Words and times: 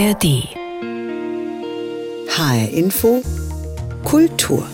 ARD. 0.00 0.48
HR 2.26 2.70
Info 2.72 3.22
Kultur. 4.02 4.66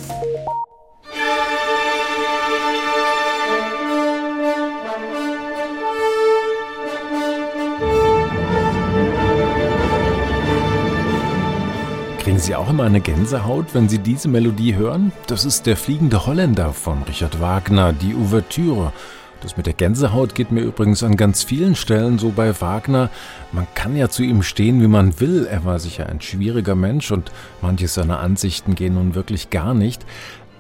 Kriegen 12.20 12.38
Sie 12.38 12.54
auch 12.54 12.70
immer 12.70 12.84
eine 12.84 13.00
Gänsehaut, 13.00 13.66
wenn 13.72 13.88
Sie 13.88 13.98
diese 13.98 14.28
Melodie 14.28 14.76
hören? 14.76 15.10
Das 15.26 15.44
ist 15.44 15.66
der 15.66 15.76
fliegende 15.76 16.24
Holländer 16.26 16.72
von 16.72 17.02
Richard 17.02 17.40
Wagner, 17.40 17.92
die 17.92 18.14
Ouvertüre. 18.14 18.92
Das 19.42 19.56
mit 19.56 19.66
der 19.66 19.74
Gänsehaut 19.74 20.34
geht 20.34 20.50
mir 20.50 20.62
übrigens 20.62 21.02
an 21.02 21.16
ganz 21.16 21.44
vielen 21.44 21.74
Stellen 21.74 22.18
so 22.18 22.30
bei 22.30 22.58
Wagner. 22.60 23.10
Man 23.52 23.66
kann 23.74 23.96
ja 23.96 24.08
zu 24.08 24.22
ihm 24.22 24.42
stehen, 24.42 24.80
wie 24.80 24.88
man 24.88 25.20
will. 25.20 25.46
Er 25.46 25.64
war 25.64 25.78
sicher 25.78 26.08
ein 26.08 26.20
schwieriger 26.20 26.74
Mensch 26.74 27.10
und 27.10 27.30
manche 27.60 27.86
seiner 27.88 28.20
Ansichten 28.20 28.74
gehen 28.74 28.94
nun 28.94 29.14
wirklich 29.14 29.50
gar 29.50 29.74
nicht. 29.74 30.04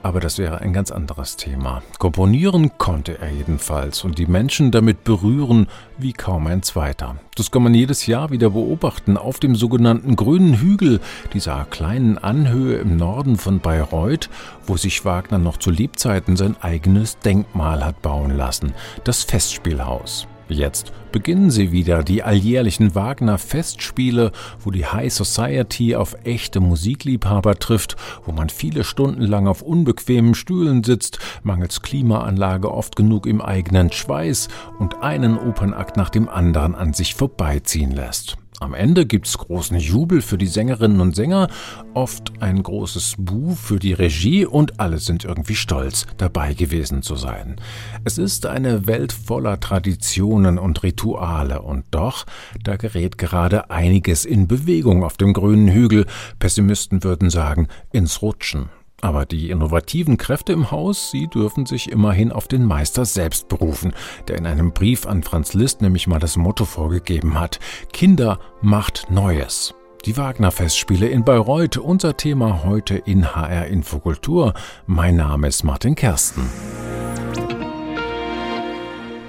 Aber 0.06 0.20
das 0.20 0.38
wäre 0.38 0.60
ein 0.60 0.72
ganz 0.72 0.92
anderes 0.92 1.34
Thema. 1.36 1.82
Komponieren 1.98 2.78
konnte 2.78 3.18
er 3.18 3.28
jedenfalls 3.28 4.04
und 4.04 4.18
die 4.18 4.28
Menschen 4.28 4.70
damit 4.70 5.02
berühren 5.02 5.66
wie 5.98 6.12
kaum 6.12 6.46
ein 6.46 6.62
zweiter. 6.62 7.16
Das 7.34 7.50
kann 7.50 7.64
man 7.64 7.74
jedes 7.74 8.06
Jahr 8.06 8.30
wieder 8.30 8.50
beobachten 8.50 9.16
auf 9.16 9.40
dem 9.40 9.56
sogenannten 9.56 10.14
Grünen 10.14 10.60
Hügel, 10.60 11.00
dieser 11.32 11.64
kleinen 11.64 12.18
Anhöhe 12.18 12.76
im 12.76 12.96
Norden 12.96 13.34
von 13.34 13.58
Bayreuth, 13.58 14.30
wo 14.64 14.76
sich 14.76 15.04
Wagner 15.04 15.38
noch 15.38 15.56
zu 15.56 15.72
Lebzeiten 15.72 16.36
sein 16.36 16.54
eigenes 16.60 17.18
Denkmal 17.18 17.84
hat 17.84 18.00
bauen 18.00 18.30
lassen, 18.30 18.74
das 19.02 19.24
Festspielhaus. 19.24 20.28
Jetzt 20.48 20.92
beginnen 21.10 21.50
sie 21.50 21.72
wieder, 21.72 22.04
die 22.04 22.22
alljährlichen 22.22 22.94
Wagner-Festspiele, 22.94 24.30
wo 24.60 24.70
die 24.70 24.86
High 24.86 25.12
Society 25.12 25.96
auf 25.96 26.16
echte 26.24 26.60
Musikliebhaber 26.60 27.58
trifft, 27.58 27.96
wo 28.24 28.32
man 28.32 28.48
viele 28.48 28.84
Stunden 28.84 29.22
lang 29.22 29.48
auf 29.48 29.62
unbequemen 29.62 30.34
Stühlen 30.34 30.84
sitzt, 30.84 31.18
mangels 31.42 31.82
Klimaanlage 31.82 32.72
oft 32.72 32.94
genug 32.94 33.26
im 33.26 33.40
eigenen 33.40 33.90
Schweiß 33.90 34.48
und 34.78 35.02
einen 35.02 35.36
Opernakt 35.36 35.96
nach 35.96 36.10
dem 36.10 36.28
anderen 36.28 36.76
an 36.76 36.92
sich 36.92 37.16
vorbeiziehen 37.16 37.90
lässt. 37.90 38.36
Am 38.58 38.72
Ende 38.72 39.04
gibt's 39.04 39.36
großen 39.36 39.78
Jubel 39.78 40.22
für 40.22 40.38
die 40.38 40.46
Sängerinnen 40.46 41.02
und 41.02 41.14
Sänger, 41.14 41.48
oft 41.92 42.32
ein 42.40 42.62
großes 42.62 43.16
Buh 43.18 43.54
für 43.54 43.78
die 43.78 43.92
Regie 43.92 44.46
und 44.46 44.80
alle 44.80 44.96
sind 44.96 45.26
irgendwie 45.26 45.56
stolz, 45.56 46.06
dabei 46.16 46.54
gewesen 46.54 47.02
zu 47.02 47.16
sein. 47.16 47.56
Es 48.04 48.16
ist 48.16 48.46
eine 48.46 48.86
Welt 48.86 49.12
voller 49.12 49.60
Traditionen 49.60 50.58
und 50.58 50.82
Rituale 50.82 51.60
und 51.60 51.84
doch, 51.90 52.24
da 52.64 52.76
gerät 52.76 53.18
gerade 53.18 53.70
einiges 53.70 54.24
in 54.24 54.48
Bewegung 54.48 55.04
auf 55.04 55.18
dem 55.18 55.34
grünen 55.34 55.68
Hügel. 55.68 56.06
Pessimisten 56.38 57.04
würden 57.04 57.28
sagen, 57.28 57.68
ins 57.92 58.22
Rutschen. 58.22 58.70
Aber 59.00 59.26
die 59.26 59.50
innovativen 59.50 60.16
Kräfte 60.16 60.52
im 60.52 60.70
Haus, 60.70 61.10
sie 61.10 61.28
dürfen 61.28 61.66
sich 61.66 61.90
immerhin 61.90 62.32
auf 62.32 62.48
den 62.48 62.64
Meister 62.64 63.04
selbst 63.04 63.48
berufen, 63.48 63.92
der 64.26 64.38
in 64.38 64.46
einem 64.46 64.72
Brief 64.72 65.06
an 65.06 65.22
Franz 65.22 65.52
Liszt 65.52 65.82
nämlich 65.82 66.06
mal 66.06 66.18
das 66.18 66.36
Motto 66.36 66.64
vorgegeben 66.64 67.38
hat: 67.38 67.60
Kinder 67.92 68.40
macht 68.62 69.10
Neues. 69.10 69.74
Die 70.06 70.16
Wagner-Festspiele 70.16 71.08
in 71.08 71.24
Bayreuth, 71.24 71.78
unser 71.78 72.16
Thema 72.16 72.62
heute 72.64 72.96
in 72.96 73.34
HR 73.34 73.66
Infokultur. 73.66 74.54
Mein 74.86 75.16
Name 75.16 75.48
ist 75.48 75.64
Martin 75.64 75.94
Kersten. 75.96 76.48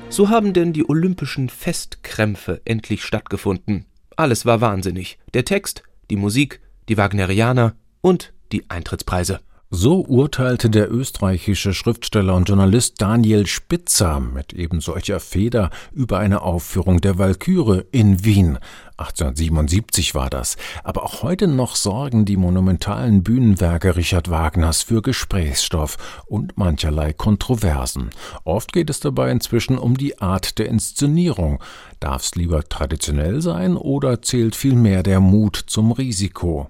So 0.10 0.30
haben 0.30 0.54
denn 0.54 0.74
die 0.74 0.88
olympischen 0.88 1.50
Festkrämpfe 1.50 2.62
endlich 2.64 3.04
stattgefunden. 3.04 3.86
Alles 4.16 4.46
war 4.46 4.62
wahnsinnig. 4.62 5.20
Der 5.34 5.46
Text, 5.46 5.84
die 6.10 6.16
Musik, 6.16 6.62
die 6.90 6.98
Wagnerianer 6.98 7.76
und 8.02 8.34
die 8.52 8.70
Eintrittspreise. 8.70 9.40
So 9.70 10.06
urteilte 10.06 10.70
der 10.70 10.90
österreichische 10.90 11.74
Schriftsteller 11.74 12.36
und 12.36 12.48
Journalist 12.48 13.02
Daniel 13.02 13.48
Spitzer 13.48 14.22
mit 14.22 14.54
eben 14.54 14.80
solcher 14.80 15.20
Feder 15.20 15.72
über 15.92 16.20
eine 16.20 16.42
Aufführung 16.42 17.02
der 17.02 17.18
Walküre 17.18 17.86
in 17.92 18.24
Wien. 18.24 18.60
1877 18.96 20.16
war 20.16 20.30
das. 20.30 20.56
Aber 20.86 21.04
auch 21.04 21.22
heute 21.22 21.50
noch 21.50 21.76
sorgen 21.76 22.24
die 22.24 22.38
monumentalen 22.38 23.24
Bühnenwerke 23.24 23.98
Richard 23.98 24.30
Wagners 24.30 24.84
für 24.84 25.02
Gesprächsstoff 25.02 26.24
und 26.28 26.58
mancherlei 26.58 27.12
Kontroversen. 27.12 28.12
Oft 28.46 28.72
geht 28.72 28.90
es 28.90 29.02
dabei 29.02 29.32
inzwischen 29.32 29.78
um 29.78 29.98
die 29.98 30.22
Art 30.22 30.60
der 30.60 30.70
Inszenierung. 30.70 31.62
Darf 32.00 32.24
es 32.24 32.36
lieber 32.36 32.64
traditionell 32.64 33.42
sein 33.42 33.76
oder 33.76 34.22
zählt 34.22 34.56
vielmehr 34.56 35.04
der 35.04 35.20
Mut 35.20 35.58
zum 35.68 35.92
Risiko? 35.92 36.70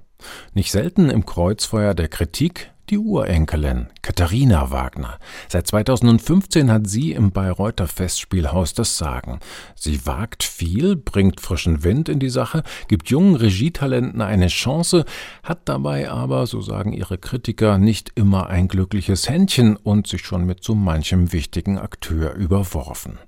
Nicht 0.56 0.72
selten 0.72 1.12
im 1.12 1.28
Kreuzfeuer 1.28 1.94
der 1.94 2.08
Kritik 2.08 2.72
die 2.90 2.98
Urenkelin 2.98 3.88
Katharina 4.02 4.72
Wagner. 4.72 5.20
Seit 5.50 5.68
2015 5.68 6.72
hat 6.72 6.88
sie 6.88 7.12
im 7.12 7.32
Bayreuther 7.32 7.88
Festspielhaus 7.88 8.74
das 8.74 8.98
Sagen. 8.98 9.40
Sie 9.76 10.06
wagt 10.06 10.44
viel, 10.44 10.96
bringt 10.96 11.42
frischen 11.42 11.84
Wind 11.84 12.08
in 12.10 12.20
die 12.20 12.30
Sache, 12.30 12.64
gibt 12.88 13.10
jungen 13.10 13.36
Regietalenten 13.36 14.22
eine 14.22 14.48
Chance, 14.48 15.06
hat 15.44 15.60
dabei 15.66 16.10
aber, 16.10 16.48
so 16.48 16.62
sagen 16.62 16.94
ihre 16.94 17.18
Kritiker, 17.18 17.78
nicht 17.78 18.12
immer 18.16 18.48
ein 18.48 18.68
glückliches 18.68 19.28
Händchen 19.28 19.76
und 19.76 20.08
sich 20.08 20.26
schon 20.26 20.46
mit 20.46 20.64
so 20.64 20.74
manchem 20.74 21.34
wichtigen 21.34 21.78
Akteur 21.78 22.34
überworfen. 22.34 23.20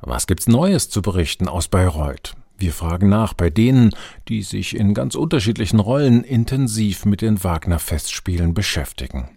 Was 0.00 0.26
gibt's 0.26 0.48
Neues 0.48 0.90
zu 0.90 1.02
berichten 1.02 1.48
aus 1.48 1.68
Bayreuth? 1.68 2.34
Wir 2.56 2.72
fragen 2.72 3.08
nach 3.08 3.34
bei 3.34 3.50
denen, 3.50 3.90
die 4.28 4.42
sich 4.42 4.76
in 4.76 4.94
ganz 4.94 5.14
unterschiedlichen 5.14 5.80
Rollen 5.80 6.22
intensiv 6.22 7.04
mit 7.04 7.20
den 7.20 7.42
Wagner-Festspielen 7.42 8.54
beschäftigen. 8.54 9.28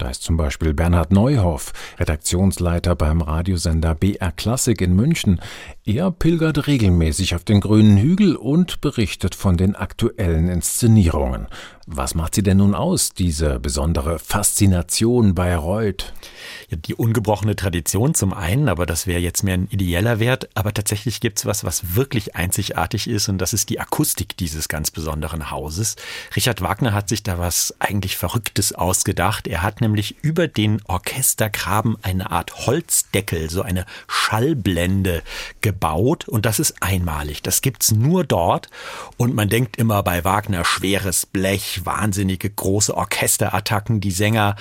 Da 0.00 0.08
ist 0.08 0.22
zum 0.22 0.38
Beispiel 0.38 0.72
Bernhard 0.72 1.12
Neuhoff, 1.12 1.72
Redaktionsleiter 1.98 2.96
beim 2.96 3.20
Radiosender 3.20 3.94
BR 3.94 4.32
Klassik 4.32 4.80
in 4.80 4.96
München. 4.96 5.42
Er 5.92 6.12
pilgert 6.12 6.68
regelmäßig 6.68 7.34
auf 7.34 7.42
den 7.42 7.60
grünen 7.60 7.96
Hügel 7.96 8.36
und 8.36 8.80
berichtet 8.80 9.34
von 9.34 9.56
den 9.56 9.74
aktuellen 9.74 10.46
Inszenierungen. 10.48 11.48
Was 11.92 12.14
macht 12.14 12.36
sie 12.36 12.44
denn 12.44 12.58
nun 12.58 12.76
aus, 12.76 13.10
diese 13.10 13.58
besondere 13.58 14.20
Faszination 14.20 15.34
Bayreuth? 15.34 16.12
Ja, 16.68 16.76
die 16.76 16.94
ungebrochene 16.94 17.56
Tradition 17.56 18.14
zum 18.14 18.32
einen, 18.32 18.68
aber 18.68 18.86
das 18.86 19.08
wäre 19.08 19.18
jetzt 19.18 19.42
mehr 19.42 19.54
ein 19.54 19.66
ideeller 19.68 20.20
Wert. 20.20 20.48
Aber 20.54 20.72
tatsächlich 20.72 21.18
gibt's 21.18 21.44
was, 21.44 21.64
was 21.64 21.96
wirklich 21.96 22.36
einzigartig 22.36 23.10
ist 23.10 23.28
und 23.28 23.38
das 23.38 23.52
ist 23.52 23.68
die 23.70 23.80
Akustik 23.80 24.36
dieses 24.36 24.68
ganz 24.68 24.92
besonderen 24.92 25.50
Hauses. 25.50 25.96
Richard 26.36 26.62
Wagner 26.62 26.92
hat 26.92 27.08
sich 27.08 27.24
da 27.24 27.40
was 27.40 27.74
eigentlich 27.80 28.16
Verrücktes 28.16 28.72
ausgedacht. 28.72 29.48
Er 29.48 29.64
hat 29.64 29.80
nämlich 29.80 30.14
über 30.22 30.46
den 30.46 30.80
Orchestergraben 30.86 31.96
eine 32.02 32.30
Art 32.30 32.68
Holzdeckel, 32.68 33.50
so 33.50 33.62
eine 33.62 33.84
Schallblende 34.06 35.24
gebaut 35.60 35.79
und 36.28 36.46
das 36.46 36.58
ist 36.58 36.82
einmalig. 36.82 37.42
Das 37.42 37.62
gibt's 37.62 37.92
nur 37.92 38.24
dort 38.24 38.68
und 39.16 39.34
man 39.34 39.48
denkt 39.48 39.76
immer 39.76 40.02
bei 40.02 40.24
Wagner 40.24 40.64
schweres 40.64 41.26
Blech, 41.26 41.82
wahnsinnige 41.84 42.50
große 42.50 42.96
Orchesterattacken, 42.96 44.00
die 44.00 44.10
Sänger 44.10 44.56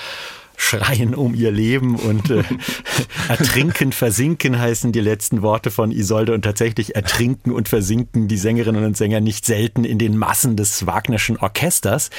schreien 0.59 1.15
um 1.15 1.33
ihr 1.33 1.51
Leben 1.51 1.95
und 1.95 2.29
äh, 2.29 2.43
ertrinken, 3.29 3.91
versinken 3.91 4.59
heißen 4.59 4.91
die 4.91 4.99
letzten 4.99 5.41
Worte 5.41 5.71
von 5.71 5.91
Isolde 5.91 6.33
und 6.33 6.41
tatsächlich 6.43 6.95
ertrinken 6.95 7.51
und 7.51 7.69
versinken 7.69 8.27
die 8.27 8.37
Sängerinnen 8.37 8.83
und 8.83 8.97
Sänger 8.97 9.21
nicht 9.21 9.45
selten 9.45 9.85
in 9.85 9.97
den 9.97 10.17
Massen 10.17 10.57
des 10.57 10.85
Wagnerschen 10.85 11.37
Orchesters. 11.37 12.09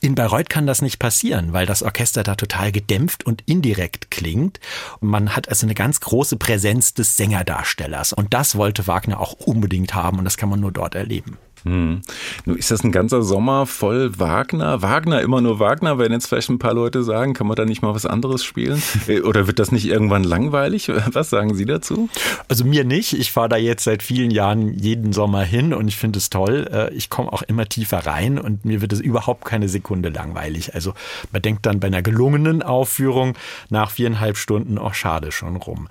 In 0.00 0.14
Bayreuth 0.14 0.50
kann 0.50 0.66
das 0.66 0.82
nicht 0.82 0.98
passieren, 0.98 1.52
weil 1.54 1.64
das 1.64 1.82
Orchester 1.82 2.22
da 2.22 2.34
total 2.34 2.70
gedämpft 2.70 3.24
und 3.24 3.42
indirekt 3.46 4.10
klingt. 4.10 4.60
Und 5.00 5.08
man 5.08 5.34
hat 5.34 5.48
also 5.48 5.66
eine 5.66 5.74
ganz 5.74 6.00
große 6.00 6.36
Präsenz 6.36 6.92
des 6.92 7.16
Sängerdarstellers 7.16 8.12
und 8.12 8.34
das 8.34 8.56
wollte 8.56 8.86
Wagner 8.86 9.20
auch 9.20 9.32
unbedingt 9.32 9.94
haben 9.94 10.18
und 10.18 10.24
das 10.24 10.36
kann 10.36 10.50
man 10.50 10.60
nur 10.60 10.72
dort 10.72 10.94
erleben. 10.94 11.38
Hm. 11.66 12.00
Nun 12.44 12.56
ist 12.56 12.70
das 12.70 12.84
ein 12.84 12.92
ganzer 12.92 13.22
Sommer 13.22 13.66
voll 13.66 14.18
Wagner. 14.18 14.82
Wagner, 14.82 15.20
immer 15.20 15.40
nur 15.40 15.58
Wagner, 15.58 15.98
werden 15.98 16.12
jetzt 16.12 16.28
vielleicht 16.28 16.48
ein 16.48 16.60
paar 16.60 16.74
Leute 16.74 17.02
sagen, 17.02 17.34
kann 17.34 17.48
man 17.48 17.56
da 17.56 17.64
nicht 17.64 17.82
mal 17.82 17.94
was 17.94 18.06
anderes 18.06 18.44
spielen? 18.44 18.82
Äh, 19.08 19.20
oder 19.20 19.46
wird 19.46 19.58
das 19.58 19.72
nicht 19.72 19.86
irgendwann 19.86 20.24
langweilig? 20.24 20.90
Was 21.12 21.30
sagen 21.30 21.54
Sie 21.54 21.64
dazu? 21.64 22.08
Also 22.48 22.64
mir 22.64 22.82
nicht. 22.84 23.12
Ich 23.12 23.30
fahre 23.30 23.48
da 23.48 23.56
jetzt 23.56 23.84
seit 23.84 24.02
vielen 24.02 24.30
Jahren 24.30 24.72
jeden 24.74 25.12
Sommer 25.12 25.42
hin 25.42 25.72
und 25.72 25.86
ich 25.86 25.96
finde 25.96 26.18
es 26.18 26.30
toll. 26.30 26.68
Äh, 26.72 26.92
ich 26.94 27.08
komme 27.10 27.32
auch 27.32 27.42
immer 27.42 27.68
tiefer 27.68 27.98
rein 27.98 28.38
und 28.38 28.64
mir 28.64 28.80
wird 28.80 28.92
es 28.92 29.00
überhaupt 29.00 29.44
keine 29.44 29.68
Sekunde 29.68 30.08
langweilig. 30.08 30.74
Also 30.74 30.94
man 31.30 31.42
denkt 31.42 31.66
dann 31.66 31.78
bei 31.78 31.86
einer 31.86 32.02
gelungenen 32.02 32.62
Aufführung 32.62 33.36
nach 33.68 33.90
viereinhalb 33.90 34.38
Stunden, 34.38 34.78
auch 34.78 34.90
oh, 34.90 34.94
schade 34.94 35.30
schon 35.30 35.56
rum. 35.56 35.88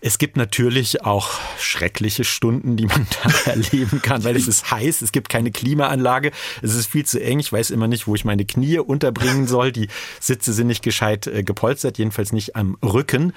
Es 0.00 0.18
gibt 0.18 0.36
natürlich 0.36 1.04
auch 1.04 1.30
schreckliche 1.58 2.24
Stunden, 2.24 2.76
die 2.76 2.86
man 2.86 3.06
da 3.24 3.50
erleben 3.50 4.00
kann, 4.00 4.24
weil 4.24 4.36
es 4.36 4.48
ist 4.48 4.70
heiß, 4.70 5.02
es 5.02 5.12
gibt 5.14 5.30
keine 5.30 5.50
Klimaanlage. 5.50 6.32
Es 6.60 6.74
ist 6.74 6.88
viel 6.88 7.06
zu 7.06 7.22
eng. 7.22 7.38
Ich 7.38 7.50
weiß 7.50 7.70
immer 7.70 7.88
nicht, 7.88 8.06
wo 8.06 8.14
ich 8.14 8.26
meine 8.26 8.44
Knie 8.44 8.78
unterbringen 8.78 9.46
soll. 9.46 9.72
Die 9.72 9.88
Sitze 10.20 10.52
sind 10.52 10.66
nicht 10.66 10.82
gescheit 10.82 11.26
äh, 11.26 11.42
gepolstert, 11.42 11.96
jedenfalls 11.96 12.32
nicht 12.32 12.56
am 12.56 12.76
Rücken. 12.84 13.32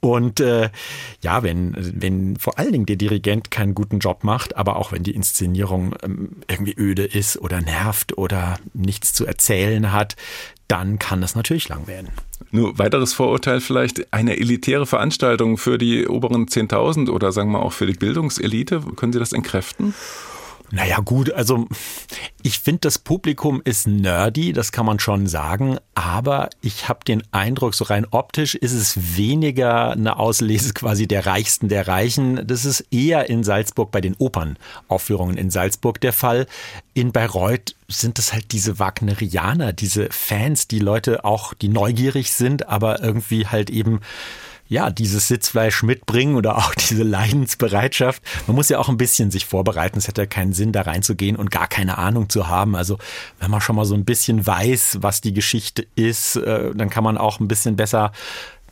Und 0.00 0.40
äh, 0.40 0.70
ja, 1.22 1.42
wenn, 1.44 1.76
wenn 1.76 2.36
vor 2.36 2.58
allen 2.58 2.72
Dingen 2.72 2.86
der 2.86 2.96
Dirigent 2.96 3.50
keinen 3.50 3.74
guten 3.74 4.00
Job 4.00 4.24
macht, 4.24 4.56
aber 4.56 4.76
auch 4.76 4.90
wenn 4.90 5.04
die 5.04 5.14
Inszenierung 5.14 5.94
ähm, 6.02 6.36
irgendwie 6.48 6.74
öde 6.76 7.04
ist 7.04 7.36
oder 7.36 7.60
nervt 7.60 8.16
oder 8.16 8.58
nichts 8.72 9.12
zu 9.12 9.26
erzählen 9.26 9.92
hat, 9.92 10.16
dann 10.66 10.98
kann 10.98 11.20
das 11.20 11.34
natürlich 11.34 11.68
lang 11.68 11.86
werden. 11.86 12.08
Nur 12.50 12.78
weiteres 12.78 13.12
Vorurteil 13.12 13.60
vielleicht, 13.60 14.12
eine 14.12 14.38
elitäre 14.38 14.86
Veranstaltung 14.86 15.58
für 15.58 15.76
die 15.76 16.06
oberen 16.06 16.46
10.000 16.46 17.10
oder 17.10 17.32
sagen 17.32 17.50
wir 17.52 17.60
auch 17.60 17.72
für 17.72 17.86
die 17.86 17.94
Bildungselite, 17.94 18.80
können 18.96 19.12
Sie 19.12 19.18
das 19.18 19.32
entkräften? 19.32 19.94
Naja 20.70 20.98
gut, 20.98 21.32
also 21.32 21.66
ich 22.42 22.58
finde, 22.58 22.80
das 22.80 22.98
Publikum 22.98 23.62
ist 23.64 23.86
nerdy, 23.86 24.52
das 24.52 24.70
kann 24.70 24.84
man 24.84 24.98
schon 24.98 25.26
sagen, 25.26 25.78
aber 25.94 26.50
ich 26.60 26.88
habe 26.88 27.00
den 27.06 27.22
Eindruck, 27.32 27.74
so 27.74 27.84
rein 27.84 28.06
optisch 28.10 28.54
ist 28.54 28.74
es 28.74 29.16
weniger 29.16 29.92
eine 29.92 30.18
Auslese 30.18 30.74
quasi 30.74 31.08
der 31.08 31.24
Reichsten 31.24 31.68
der 31.68 31.88
Reichen. 31.88 32.46
Das 32.46 32.66
ist 32.66 32.84
eher 32.90 33.30
in 33.30 33.44
Salzburg 33.44 33.90
bei 33.90 34.02
den 34.02 34.14
Opernaufführungen 34.18 35.38
in 35.38 35.50
Salzburg 35.50 36.00
der 36.02 36.12
Fall. 36.12 36.46
In 36.92 37.12
Bayreuth 37.12 37.74
sind 37.88 38.18
es 38.18 38.34
halt 38.34 38.52
diese 38.52 38.78
Wagnerianer, 38.78 39.72
diese 39.72 40.08
Fans, 40.10 40.68
die 40.68 40.80
Leute 40.80 41.24
auch, 41.24 41.54
die 41.54 41.68
neugierig 41.68 42.32
sind, 42.32 42.68
aber 42.68 43.02
irgendwie 43.02 43.46
halt 43.46 43.70
eben 43.70 44.00
ja, 44.68 44.90
dieses 44.90 45.28
Sitzfleisch 45.28 45.82
mitbringen 45.82 46.36
oder 46.36 46.58
auch 46.58 46.74
diese 46.90 47.02
Leidensbereitschaft. 47.02 48.22
Man 48.46 48.54
muss 48.54 48.68
ja 48.68 48.78
auch 48.78 48.88
ein 48.88 48.98
bisschen 48.98 49.30
sich 49.30 49.46
vorbereiten. 49.46 49.98
Es 49.98 50.08
hätte 50.08 50.22
ja 50.22 50.26
keinen 50.26 50.52
Sinn, 50.52 50.72
da 50.72 50.82
reinzugehen 50.82 51.36
und 51.36 51.50
gar 51.50 51.68
keine 51.68 51.98
Ahnung 51.98 52.28
zu 52.28 52.48
haben. 52.48 52.76
Also 52.76 52.98
wenn 53.40 53.50
man 53.50 53.60
schon 53.60 53.76
mal 53.76 53.84
so 53.84 53.94
ein 53.94 54.04
bisschen 54.04 54.46
weiß, 54.46 54.98
was 55.00 55.20
die 55.20 55.32
Geschichte 55.32 55.86
ist, 55.94 56.36
äh, 56.36 56.74
dann 56.74 56.90
kann 56.90 57.04
man 57.04 57.18
auch 57.18 57.40
ein 57.40 57.48
bisschen 57.48 57.76
besser 57.76 58.12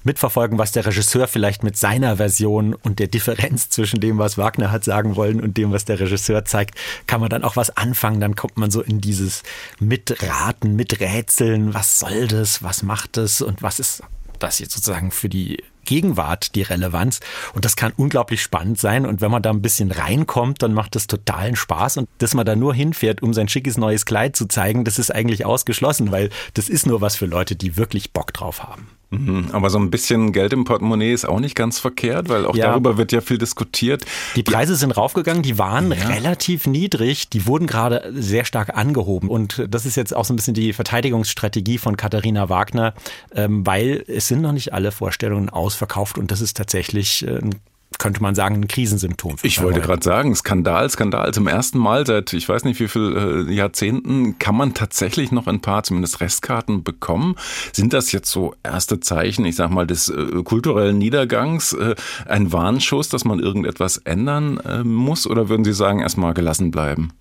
mitverfolgen, 0.07 0.57
was 0.57 0.71
der 0.71 0.87
Regisseur 0.87 1.27
vielleicht 1.27 1.65
mit 1.65 1.77
seiner 1.77 2.17
Version 2.17 2.75
und 2.75 3.01
der 3.01 3.09
Differenz 3.09 3.71
zwischen 3.71 4.01
dem, 4.01 4.19
was 4.19 4.39
Wagner 4.39 4.71
hat 4.71 4.85
sagen 4.85 5.17
wollen 5.17 5.41
und 5.41 5.57
dem, 5.57 5.73
was 5.73 5.85
der 5.85 5.99
Regisseur 5.99 6.45
zeigt, 6.45 6.79
kann 7.07 7.21
man 7.21 7.29
dann 7.29 7.43
auch 7.43 7.57
was 7.57 7.77
anfangen. 7.77 8.21
Dann 8.21 8.37
kommt 8.37 8.57
man 8.57 8.71
so 8.71 8.83
in 8.83 9.01
dieses 9.01 9.43
Mitraten, 9.81 10.77
Miträtseln. 10.77 11.75
Was 11.75 11.99
soll 11.99 12.29
das? 12.29 12.63
Was 12.63 12.85
macht 12.85 13.17
das? 13.17 13.43
Und 13.43 13.63
was 13.63 13.81
ist 13.81 14.03
das 14.39 14.61
jetzt 14.61 14.75
sozusagen 14.75 15.11
für 15.11 15.29
die 15.29 15.63
Gegenwart 15.87 16.55
die 16.55 16.63
Relevanz. 16.63 17.21
Und 17.55 17.65
das 17.65 17.77
kann 17.77 17.93
unglaublich 17.97 18.43
spannend 18.43 18.79
sein. 18.79 19.07
Und 19.07 19.21
wenn 19.21 19.31
man 19.31 19.43
da 19.43 19.51
ein 19.51 19.63
bisschen 19.63 19.91
reinkommt, 19.91 20.63
dann 20.63 20.75
macht 20.75 20.95
das 20.95 21.07
totalen 21.07 21.57
Spaß. 21.57 21.97
Und 21.97 22.09
dass 22.19 22.35
man 22.35 22.45
da 22.45 22.55
nur 22.55 22.75
hinfährt, 22.75 23.23
um 23.23 23.33
sein 23.33 23.49
schickes 23.49 23.79
neues 23.79 24.05
Kleid 24.05 24.37
zu 24.37 24.47
zeigen, 24.47 24.85
das 24.85 24.99
ist 24.99 25.15
eigentlich 25.15 25.47
ausgeschlossen, 25.47 26.13
weil 26.13 26.31
das 26.55 26.69
ist 26.69 26.87
nur 26.87 27.01
was 27.01 27.17
für 27.17 27.27
Leute, 27.27 27.57
die 27.57 27.77
wirklich 27.77 28.13
Bock 28.13 28.33
drauf 28.35 28.63
haben. 28.63 28.89
Mhm, 29.11 29.51
aber 29.53 29.71
so 29.71 29.79
ein 29.79 29.91
bisschen 29.91 30.33
Geld 30.33 30.53
im 30.53 30.65
Portemonnaie 30.65 31.13
ist 31.13 31.29
auch 31.29 31.39
nicht 31.39 31.55
ganz 31.55 31.79
verkehrt, 31.79 32.29
weil 32.29 32.45
auch 32.45 32.57
ja. 32.57 32.71
darüber 32.71 32.97
wird 32.97 33.13
ja 33.13 33.21
viel 33.21 33.39
diskutiert. 33.39 34.05
Die 34.35 34.43
Preise 34.43 34.75
sind 34.75 34.91
raufgegangen, 34.91 35.43
die 35.43 35.59
waren 35.59 35.93
ja. 35.93 36.09
relativ 36.09 36.67
niedrig, 36.67 37.29
die 37.29 37.47
wurden 37.47 37.69
gerade 37.69 38.13
sehr 38.15 38.45
stark 38.45 38.77
angehoben. 38.77 39.29
Und 39.29 39.65
das 39.69 39.87
ist 39.87 39.97
jetzt 39.97 40.15
auch 40.15 40.25
so 40.25 40.33
ein 40.33 40.37
bisschen 40.37 40.55
die 40.55 40.73
Verteidigungsstrategie 40.73 41.79
von 41.79 41.97
Katharina 41.97 42.49
Wagner, 42.49 42.95
ähm, 43.33 43.65
weil 43.65 44.05
es 44.09 44.27
sind 44.27 44.43
noch 44.43 44.53
nicht 44.53 44.73
alle 44.73 44.91
Vorstellungen 44.91 45.51
ausverkauft 45.51 46.19
und 46.19 46.33
das 46.33 46.41
ist 46.41 46.57
tatsächlich 46.57 47.25
äh, 47.27 47.39
ein 47.39 47.55
könnte 47.99 48.23
man 48.23 48.35
sagen, 48.35 48.57
ein 48.57 48.69
Krisensymptom. 48.69 49.37
Ich 49.43 49.63
wollte 49.63 49.81
gerade 49.81 50.03
sagen, 50.03 50.35
Skandal, 50.35 50.91
Skandal. 50.91 51.33
Zum 51.33 51.47
ersten 51.47 51.79
Mal 51.79 52.07
seit, 52.07 52.33
ich 52.33 52.49
weiß 52.49 52.65
nicht 52.65 52.79
wie 52.81 52.89
viel 52.89 53.47
äh, 53.49 53.53
Jahrzehnten, 53.53 54.39
kann 54.39 54.57
man 54.57 54.75
tatsächlich 54.75 55.33
noch 55.33 55.47
ein 55.47 55.61
paar, 55.61 55.83
zumindest 55.83 56.21
Restkarten 56.21 56.83
bekommen. 56.83 57.37
Sind 57.73 57.93
das 57.93 58.13
jetzt 58.13 58.31
so 58.31 58.55
erste 58.63 59.01
Zeichen, 59.01 59.45
ich 59.45 59.57
sag 59.57 59.71
mal, 59.71 59.87
des 59.87 60.09
äh, 60.09 60.43
kulturellen 60.45 60.99
Niedergangs, 60.99 61.73
äh, 61.73 61.95
ein 62.27 62.53
Warnschuss, 62.53 63.09
dass 63.09 63.25
man 63.25 63.39
irgendetwas 63.39 63.99
ändern 63.99 64.59
äh, 64.59 64.85
muss? 64.85 65.27
Oder 65.27 65.49
würden 65.49 65.65
Sie 65.65 65.73
sagen, 65.73 66.01
erstmal 66.01 66.35
gelassen 66.35 66.71
bleiben? 66.71 67.13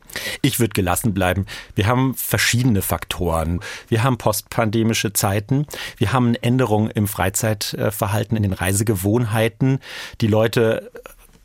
Ich 0.41 0.59
würde 0.59 0.73
gelassen 0.73 1.13
bleiben. 1.13 1.45
Wir 1.75 1.87
haben 1.87 2.13
verschiedene 2.15 2.81
Faktoren. 2.81 3.59
Wir 3.87 4.03
haben 4.03 4.17
postpandemische 4.17 5.13
Zeiten. 5.13 5.65
Wir 5.97 6.13
haben 6.13 6.35
Änderungen 6.35 6.89
im 6.91 7.07
Freizeitverhalten, 7.07 8.37
in 8.37 8.43
den 8.43 8.53
Reisegewohnheiten. 8.53 9.79
Die 10.21 10.27
Leute 10.27 10.91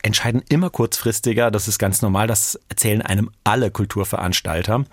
entscheiden 0.02 0.42
immer 0.48 0.70
kurzfristiger. 0.70 1.50
Das 1.50 1.68
ist 1.68 1.78
ganz 1.78 2.02
normal. 2.02 2.26
Das 2.26 2.58
erzählen 2.68 3.02
einem 3.02 3.30
alle 3.44 3.70
Kulturveranstalter. 3.70 4.84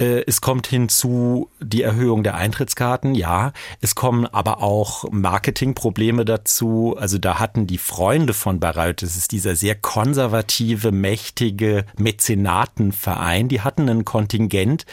Äh, 0.00 0.24
es 0.26 0.40
kommt 0.40 0.66
hinzu 0.66 1.50
die 1.60 1.82
Erhöhung 1.82 2.24
der 2.24 2.34
Eintrittskarten, 2.34 3.14
ja. 3.14 3.52
Es 3.80 3.94
kommen 3.94 4.26
aber 4.26 4.62
auch 4.62 5.04
Marketingprobleme 5.12 6.24
dazu. 6.24 6.96
Also 6.98 7.18
da 7.18 7.38
hatten 7.38 7.66
die 7.66 7.78
Freunde 7.78 8.32
von 8.32 8.58
Bayreuth, 8.58 9.02
das 9.02 9.16
ist 9.16 9.32
dieser 9.32 9.54
sehr 9.54 9.74
konservative, 9.74 10.90
mächtige 10.90 11.84
Mäzenatenverein, 11.98 13.48
die 13.48 13.60
hatten 13.60 13.88
ein 13.88 14.04
Kontingent, 14.04 14.86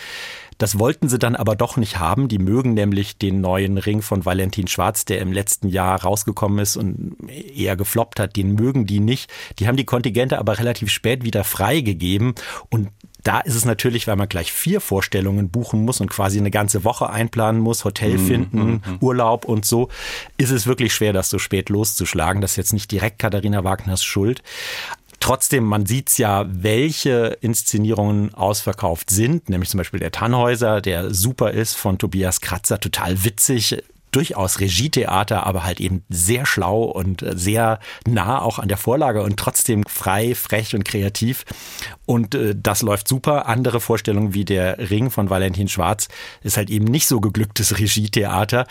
das 0.58 0.80
wollten 0.80 1.08
sie 1.08 1.20
dann 1.20 1.36
aber 1.36 1.56
doch 1.56 1.78
nicht 1.78 2.00
haben. 2.00 2.28
Die 2.28 2.40
mögen 2.40 2.74
nämlich 2.74 3.18
den 3.18 3.42
neuen 3.42 3.78
Ring 3.78 4.02
von 4.02 4.26
Valentin 4.26 4.68
Schwarz, 4.68 5.06
der 5.06 5.20
im 5.20 5.32
letzten 5.32 5.68
Jahr 5.70 6.02
rausgekommen 6.02 6.60
ist 6.60 6.78
und 6.78 7.16
eher 7.30 7.76
gefloppt 7.76 8.20
hat. 8.20 8.36
Den 8.36 8.56
mögen 8.56 8.88
die 8.88 9.00
nicht. 9.00 9.32
Die 9.60 9.68
haben 9.68 9.78
die 9.78 9.86
Kontingente 9.86 10.40
aber 10.40 10.58
relativ 10.58 10.90
spät 10.90 11.24
wieder 11.24 11.44
freigegeben 11.44 12.34
und 12.70 12.90
da 13.28 13.42
ist 13.42 13.56
es 13.56 13.66
natürlich, 13.66 14.08
weil 14.08 14.16
man 14.16 14.30
gleich 14.30 14.54
vier 14.54 14.80
Vorstellungen 14.80 15.50
buchen 15.50 15.84
muss 15.84 16.00
und 16.00 16.10
quasi 16.10 16.40
eine 16.40 16.50
ganze 16.50 16.86
Woche 16.86 17.10
einplanen 17.10 17.60
muss, 17.60 17.84
Hotel 17.84 18.18
mhm, 18.18 18.26
finden, 18.26 18.60
mhm, 18.60 18.82
mhm. 18.86 18.98
Urlaub 19.02 19.44
und 19.44 19.66
so, 19.66 19.90
ist 20.38 20.52
es 20.52 20.66
wirklich 20.66 20.94
schwer, 20.94 21.12
das 21.12 21.30
so 21.30 21.38
spät 21.38 21.68
loszuschlagen. 21.68 22.42
Das 22.42 22.52
ist 22.52 22.58
jetzt 22.58 22.74
nicht 22.74 22.90
direkt 22.90 23.20
Katharina 23.20 23.66
Wagners 23.66 24.02
Schuld. 24.02 24.44
Trotzdem, 25.20 25.66
man 25.66 25.86
sieht's 25.86 26.18
ja, 26.18 26.46
welche 26.48 27.38
Inszenierungen 27.42 28.34
ausverkauft 28.34 29.10
sind, 29.10 29.50
nämlich 29.50 29.70
zum 29.70 29.80
Beispiel 29.80 30.00
der 30.00 30.12
Tannhäuser, 30.12 30.80
der 30.80 31.14
super 31.14 31.52
ist, 31.52 31.76
von 31.76 31.98
Tobias 31.98 32.40
Kratzer, 32.40 32.80
total 32.80 33.26
witzig, 33.26 33.84
durchaus 34.18 34.60
Regietheater, 34.60 35.46
aber 35.46 35.64
halt 35.64 35.80
eben 35.80 36.04
sehr 36.10 36.48
schlau 36.48 36.86
und 36.86 37.24
sehr 37.36 37.80
nah 38.08 38.42
auch 38.42 38.58
an 38.58 38.68
der 38.68 38.78
Vorlage 38.78 39.22
und 39.22 39.38
trotzdem 39.38 39.84
frei, 39.88 40.34
frech 40.34 40.74
und 40.74 40.84
kreativ. 40.86 41.46
Und 42.08 42.34
äh, 42.34 42.56
das 42.58 42.82
läuft 42.82 43.08
super. 43.08 43.46
Andere 43.46 43.80
Vorstellungen 43.80 44.34
wie 44.34 44.44
der 44.44 44.90
Ring 44.90 45.12
von 45.12 45.30
Valentin 45.30 45.68
Schwarz 45.68 46.08
ist 46.42 46.58
halt 46.58 46.72
eben 46.72 46.86
nicht 46.86 47.08
so 47.08 47.22
geglücktes 47.22 47.78
Regietheater. 47.78 48.66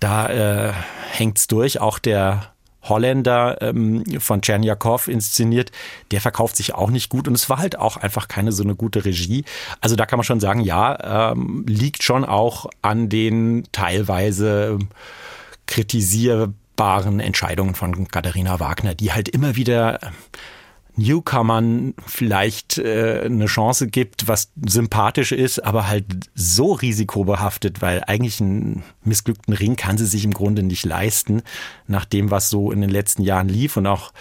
Da 0.00 0.70
äh, 0.70 0.72
hängt's 1.12 1.46
durch. 1.46 1.80
Auch 1.80 2.00
der 2.00 2.49
Holländer 2.82 3.60
ähm, 3.60 4.04
von 4.20 4.40
Czerniakow 4.42 5.06
inszeniert, 5.08 5.70
der 6.10 6.20
verkauft 6.20 6.56
sich 6.56 6.74
auch 6.74 6.90
nicht 6.90 7.08
gut 7.08 7.28
und 7.28 7.34
es 7.34 7.50
war 7.50 7.58
halt 7.58 7.78
auch 7.78 7.96
einfach 7.96 8.28
keine 8.28 8.52
so 8.52 8.62
eine 8.62 8.74
gute 8.74 9.04
Regie. 9.04 9.44
Also 9.80 9.96
da 9.96 10.06
kann 10.06 10.16
man 10.16 10.24
schon 10.24 10.40
sagen, 10.40 10.60
ja, 10.60 11.32
ähm, 11.32 11.64
liegt 11.68 12.02
schon 12.02 12.24
auch 12.24 12.66
an 12.82 13.08
den 13.08 13.64
teilweise 13.72 14.78
kritisierbaren 15.66 17.20
Entscheidungen 17.20 17.74
von 17.74 18.08
Katharina 18.08 18.60
Wagner, 18.60 18.94
die 18.94 19.12
halt 19.12 19.28
immer 19.28 19.56
wieder 19.56 20.00
Newcomern 21.00 21.94
vielleicht 22.06 22.78
äh, 22.78 23.22
eine 23.24 23.46
Chance 23.46 23.86
gibt, 23.86 24.28
was 24.28 24.52
sympathisch 24.66 25.32
ist, 25.32 25.58
aber 25.64 25.88
halt 25.88 26.04
so 26.34 26.72
risikobehaftet, 26.72 27.80
weil 27.80 28.04
eigentlich 28.06 28.40
einen 28.40 28.82
missglückten 29.02 29.54
Ring 29.54 29.76
kann 29.76 29.96
sie 29.96 30.06
sich 30.06 30.24
im 30.24 30.34
Grunde 30.34 30.62
nicht 30.62 30.84
leisten, 30.84 31.42
nach 31.86 32.04
dem, 32.04 32.30
was 32.30 32.50
so 32.50 32.70
in 32.70 32.82
den 32.82 32.90
letzten 32.90 33.22
Jahren 33.22 33.48
lief 33.48 33.76
und 33.76 33.86
auch 33.86 34.12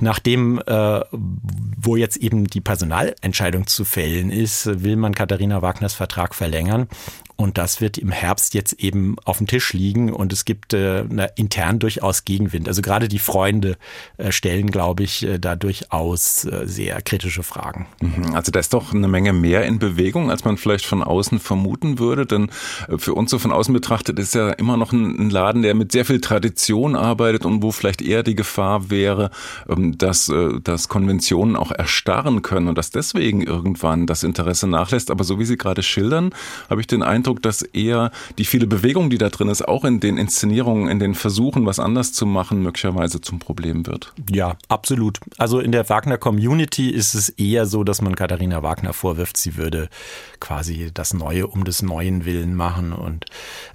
nach 0.00 0.18
dem, 0.18 0.60
äh, 0.66 1.00
wo 1.10 1.96
jetzt 1.96 2.18
eben 2.18 2.46
die 2.46 2.60
Personalentscheidung 2.60 3.66
zu 3.66 3.84
fällen 3.84 4.30
ist, 4.30 4.82
will 4.82 4.96
man 4.96 5.14
Katharina 5.14 5.62
Wagners 5.62 5.94
Vertrag 5.94 6.34
verlängern. 6.34 6.88
Und 7.36 7.58
das 7.58 7.82
wird 7.82 7.98
im 7.98 8.10
Herbst 8.10 8.54
jetzt 8.54 8.72
eben 8.74 9.16
auf 9.24 9.38
dem 9.38 9.46
Tisch 9.46 9.74
liegen 9.74 10.10
und 10.10 10.32
es 10.32 10.46
gibt 10.46 10.72
äh, 10.72 11.04
intern 11.36 11.78
durchaus 11.78 12.24
Gegenwind. 12.24 12.66
Also 12.66 12.80
gerade 12.80 13.08
die 13.08 13.18
Freunde 13.18 13.76
äh, 14.16 14.32
stellen, 14.32 14.70
glaube 14.70 15.02
ich, 15.02 15.22
äh, 15.22 15.38
da 15.38 15.54
durchaus 15.54 16.46
äh, 16.46 16.66
sehr 16.66 17.02
kritische 17.02 17.42
Fragen. 17.42 17.86
Mhm. 18.00 18.34
Also 18.34 18.50
da 18.50 18.58
ist 18.58 18.72
doch 18.72 18.94
eine 18.94 19.06
Menge 19.06 19.34
mehr 19.34 19.66
in 19.66 19.78
Bewegung, 19.78 20.30
als 20.30 20.44
man 20.44 20.56
vielleicht 20.56 20.86
von 20.86 21.02
außen 21.02 21.38
vermuten 21.38 21.98
würde. 21.98 22.24
Denn 22.24 22.48
äh, 22.88 22.96
für 22.96 23.12
uns 23.12 23.30
so 23.30 23.38
von 23.38 23.52
außen 23.52 23.74
betrachtet 23.74 24.18
ist 24.18 24.34
ja 24.34 24.50
immer 24.52 24.78
noch 24.78 24.92
ein, 24.92 25.26
ein 25.26 25.28
Laden, 25.28 25.60
der 25.60 25.74
mit 25.74 25.92
sehr 25.92 26.06
viel 26.06 26.22
Tradition 26.22 26.96
arbeitet 26.96 27.44
und 27.44 27.62
wo 27.62 27.70
vielleicht 27.70 28.00
eher 28.00 28.22
die 28.22 28.34
Gefahr 28.34 28.88
wäre, 28.88 29.30
ähm, 29.68 29.98
dass, 29.98 30.30
äh, 30.30 30.58
dass 30.62 30.88
Konventionen 30.88 31.54
auch 31.54 31.70
erstarren 31.70 32.40
können 32.40 32.68
und 32.68 32.78
dass 32.78 32.90
deswegen 32.90 33.42
irgendwann 33.42 34.06
das 34.06 34.22
Interesse 34.22 34.66
nachlässt. 34.66 35.10
Aber 35.10 35.22
so 35.22 35.38
wie 35.38 35.44
Sie 35.44 35.58
gerade 35.58 35.82
schildern, 35.82 36.30
habe 36.70 36.80
ich 36.80 36.86
den 36.86 37.02
Eindruck, 37.02 37.25
Eindruck, 37.26 37.42
dass 37.42 37.62
eher 37.62 38.10
die 38.38 38.44
viele 38.44 38.66
Bewegung, 38.66 39.10
die 39.10 39.18
da 39.18 39.28
drin 39.28 39.48
ist, 39.48 39.66
auch 39.66 39.84
in 39.84 40.00
den 40.00 40.16
Inszenierungen, 40.16 40.88
in 40.88 40.98
den 40.98 41.14
Versuchen, 41.14 41.66
was 41.66 41.78
anders 41.78 42.12
zu 42.12 42.26
machen, 42.26 42.62
möglicherweise 42.62 43.20
zum 43.20 43.38
Problem 43.38 43.86
wird. 43.86 44.12
Ja, 44.30 44.56
absolut. 44.68 45.18
Also 45.38 45.60
in 45.60 45.72
der 45.72 45.88
Wagner 45.88 46.18
Community 46.18 46.90
ist 46.90 47.14
es 47.14 47.28
eher 47.28 47.66
so, 47.66 47.84
dass 47.84 48.00
man 48.00 48.14
Katharina 48.14 48.62
Wagner 48.62 48.92
vorwirft, 48.92 49.36
sie 49.36 49.56
würde 49.56 49.88
quasi 50.40 50.90
das 50.92 51.14
Neue 51.14 51.46
um 51.46 51.64
des 51.64 51.82
Neuen 51.82 52.24
willen 52.24 52.54
machen 52.54 52.92
und 52.92 53.26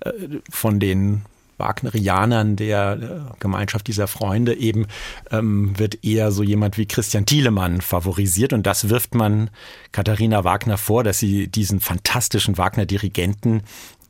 äh, 0.02 0.12
von 0.50 0.80
den 0.80 1.24
Wagnerianern 1.62 2.58
der 2.58 2.98
äh, 3.00 3.34
Gemeinschaft 3.40 3.88
dieser 3.88 4.08
Freunde 4.08 4.54
eben 4.56 4.88
ähm, 5.32 5.78
wird 5.80 6.04
eher 6.04 6.32
so 6.32 6.44
jemand 6.44 6.78
wie 6.78 6.88
Christian 6.88 7.26
Thielemann 7.26 7.80
favorisiert. 7.80 8.52
Und 8.52 8.68
das 8.68 8.90
wirft 8.90 9.16
man 9.16 9.50
Katharina 9.94 10.44
Wagner 10.44 10.78
vor, 10.78 11.06
dass 11.06 11.20
sie 11.20 11.48
diesen 11.48 11.80
fantastischen 11.80 12.58
Wagner-Dirigenten 12.58 13.62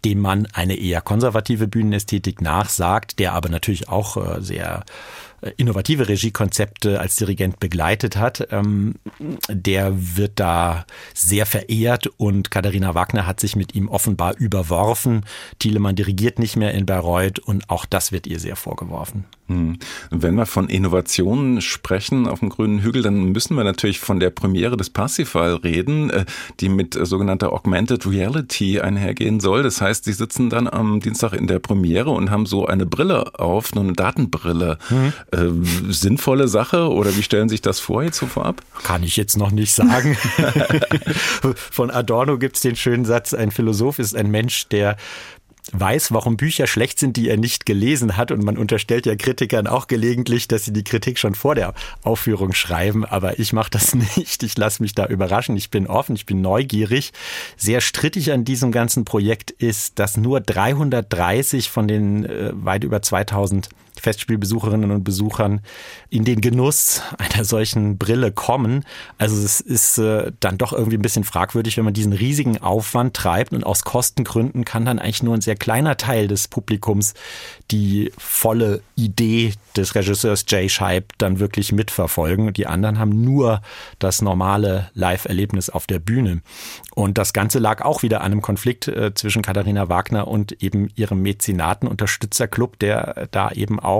dem 0.04 0.20
man 0.20 0.48
eine 0.54 0.76
eher 0.78 1.00
konservative 1.00 1.68
Bühnenästhetik 1.68 2.42
nachsagt, 2.42 3.20
der 3.20 3.34
aber 3.34 3.50
natürlich 3.50 3.88
auch 3.88 4.18
äh, 4.18 4.42
sehr 4.42 4.84
innovative 5.58 6.08
Regiekonzepte 6.08 7.00
als 7.00 7.16
Dirigent 7.16 7.60
begleitet 7.60 8.16
hat, 8.16 8.48
ähm, 8.52 8.96
der 9.50 9.94
wird 10.18 10.34
da 10.40 10.86
sehr 11.14 11.46
verehrt 11.46 12.08
und 12.18 12.52
Katharina 12.52 12.94
Wagner 12.96 13.26
hat 13.26 13.40
sich 13.40 13.56
mit 13.56 13.76
ihm 13.76 13.90
offenbar 13.90 14.38
überworfen. 14.38 15.26
Thielemann 15.60 15.96
dirigiert 15.96 16.40
nicht 16.40 16.56
mehr 16.56 16.74
in 16.74 16.86
Bayreuth 16.86 17.40
und 17.40 17.70
auch 17.70 17.86
das 17.86 18.12
wird 18.12 18.28
ihr 18.28 18.40
sehr 18.40 18.56
vorgeworfen. 18.56 19.26
Hm. 19.52 19.78
Wenn 20.10 20.36
wir 20.36 20.46
von 20.46 20.70
Innovationen 20.70 21.62
sprechen 21.62 22.28
auf 22.28 22.40
dem 22.40 22.50
grünen 22.50 22.80
Hügel, 22.80 23.02
dann 23.02 23.32
müssen 23.32 23.56
wir 23.56 23.64
natürlich 23.64 24.00
von 24.00 24.20
der 24.20 24.30
Premiere 24.30 24.78
des 24.78 24.90
Parsifal 24.90 25.56
reden, 25.56 26.10
äh, 26.10 26.26
die 26.60 26.70
mit 26.70 26.98
sogenannter 27.02 27.52
Augmented 27.52 28.06
Reality 28.06 28.80
einhergehen 28.80 29.40
soll. 29.40 29.64
Das 29.64 29.82
heißt, 29.82 30.06
sie 30.06 30.14
sitzen 30.14 30.50
dann 30.50 30.68
am 30.68 31.00
Dienstag 31.00 31.34
in 31.34 31.48
der 31.48 31.60
Premiere 31.60 32.12
und 32.12 32.32
haben 32.32 32.46
so 32.46 32.66
eine 32.66 32.86
Brille 32.86 33.40
auf, 33.40 33.76
eine 33.76 33.94
Datenbrille. 33.94 34.78
Mhm. 34.90 35.14
Äh, 35.32 35.92
sinnvolle 35.92 36.48
Sache 36.48 36.90
oder 36.90 37.16
wie 37.16 37.24
stellen 37.24 37.50
sich 37.50 37.62
das 37.62 37.80
vor 37.80 38.04
jetzt 38.04 38.18
so 38.18 38.28
vorab? 38.28 38.62
Kann 38.84 39.04
ich 39.04 39.18
jetzt 39.18 39.38
noch 39.38 39.52
nicht 39.52 39.74
sagen. 39.74 40.18
Von 41.72 41.92
Adorno 41.92 42.38
gibt 42.38 42.56
es 42.56 42.62
den 42.62 42.76
schönen 42.76 43.06
Satz, 43.06 43.34
ein 43.34 43.52
Philosoph 43.52 44.00
ist 44.00 44.16
ein 44.16 44.32
Mensch, 44.32 44.68
der 44.70 44.98
weiß, 45.74 46.12
warum 46.12 46.38
Bücher 46.38 46.68
schlecht 46.68 47.00
sind, 47.00 47.18
die 47.18 47.30
er 47.30 47.38
nicht 47.38 47.66
gelesen 47.66 48.18
hat. 48.18 48.32
Und 48.32 48.44
man 48.44 48.58
unterstellt 48.58 49.06
ja 49.06 49.16
Kritikern 49.16 49.68
auch 49.68 49.88
gelegentlich, 49.88 50.48
dass 50.48 50.66
sie 50.66 50.74
die 50.74 50.84
Kritik 50.84 51.20
schon 51.20 51.36
vor 51.36 51.56
der 51.56 51.74
Aufführung 52.04 52.54
schreiben. 52.54 53.06
Aber 53.06 53.40
ich 53.40 53.54
mache 53.54 53.72
das 53.72 53.96
nicht. 54.18 54.44
Ich 54.44 54.58
lasse 54.58 54.82
mich 54.82 54.96
da 54.96 55.06
überraschen. 55.06 55.56
Ich 55.58 55.70
bin 55.70 55.88
offen, 55.88 56.16
ich 56.16 56.26
bin 56.26 56.42
neugierig. 56.42 57.12
Sehr 57.58 57.82
strittig 57.82 58.32
an 58.32 58.46
diesem 58.46 58.72
ganzen 58.72 59.06
Projekt 59.06 59.52
ist, 59.52 60.00
dass 60.00 60.18
nur 60.18 60.42
330 60.42 61.70
von 61.70 61.88
den 61.88 62.26
äh, 62.26 62.52
weit 62.54 62.84
über 62.84 63.02
2000 63.02 63.70
Festspielbesucherinnen 64.02 64.92
und 64.92 65.04
Besuchern 65.04 65.62
in 66.10 66.26
den 66.26 66.42
Genuss 66.42 67.02
einer 67.18 67.46
solchen 67.46 67.98
Brille 67.98 68.32
kommen. 68.32 68.84
Also 69.18 69.42
es 69.44 69.62
ist 69.62 69.98
äh, 69.98 70.32
dann 70.40 70.58
doch 70.58 70.74
irgendwie 70.74 70.98
ein 70.98 71.02
bisschen 71.02 71.24
fragwürdig, 71.24 71.78
wenn 71.78 71.86
man 71.86 71.94
diesen 71.94 72.14
riesigen 72.14 72.58
Aufwand 72.58 73.16
treibt 73.16 73.54
und 73.54 73.64
aus 73.64 73.84
Kostengründen 73.84 74.66
kann 74.66 74.86
dann 74.86 75.00
eigentlich 75.00 75.24
nur 75.24 75.36
ein 75.36 75.42
sehr 75.42 75.56
kleiner 75.56 75.98
Teil 75.98 76.28
des 76.28 76.48
Publikums 76.48 77.14
die 77.72 78.12
volle 78.18 78.82
Idee 78.96 79.54
des 79.76 79.96
Regisseurs 79.96 80.46
Jay 80.48 80.68
Scheib 80.68 81.14
dann 81.18 81.40
wirklich 81.40 81.72
mitverfolgen. 81.72 82.52
Die 82.54 82.68
anderen 82.68 83.00
haben 83.00 83.24
nur 83.24 83.62
das 84.00 84.22
normale 84.22 84.90
Live-Erlebnis 84.94 85.70
auf 85.70 85.88
der 85.88 86.00
Bühne. 86.00 86.42
Und 86.94 87.18
das 87.18 87.34
Ganze 87.34 87.60
lag 87.60 87.82
auch 87.84 88.04
wieder 88.04 88.22
an 88.22 88.32
einem 88.32 88.42
Konflikt 88.42 88.88
äh, 88.88 89.14
zwischen 89.14 89.42
Katharina 89.42 89.90
Wagner 89.90 90.28
und 90.28 90.62
eben 90.64 90.90
ihrem 90.96 91.22
Mäzenaten-Unterstützerclub, 91.22 92.80
der 92.80 93.28
da 93.32 93.52
eben 93.52 93.80
auch 93.80 93.91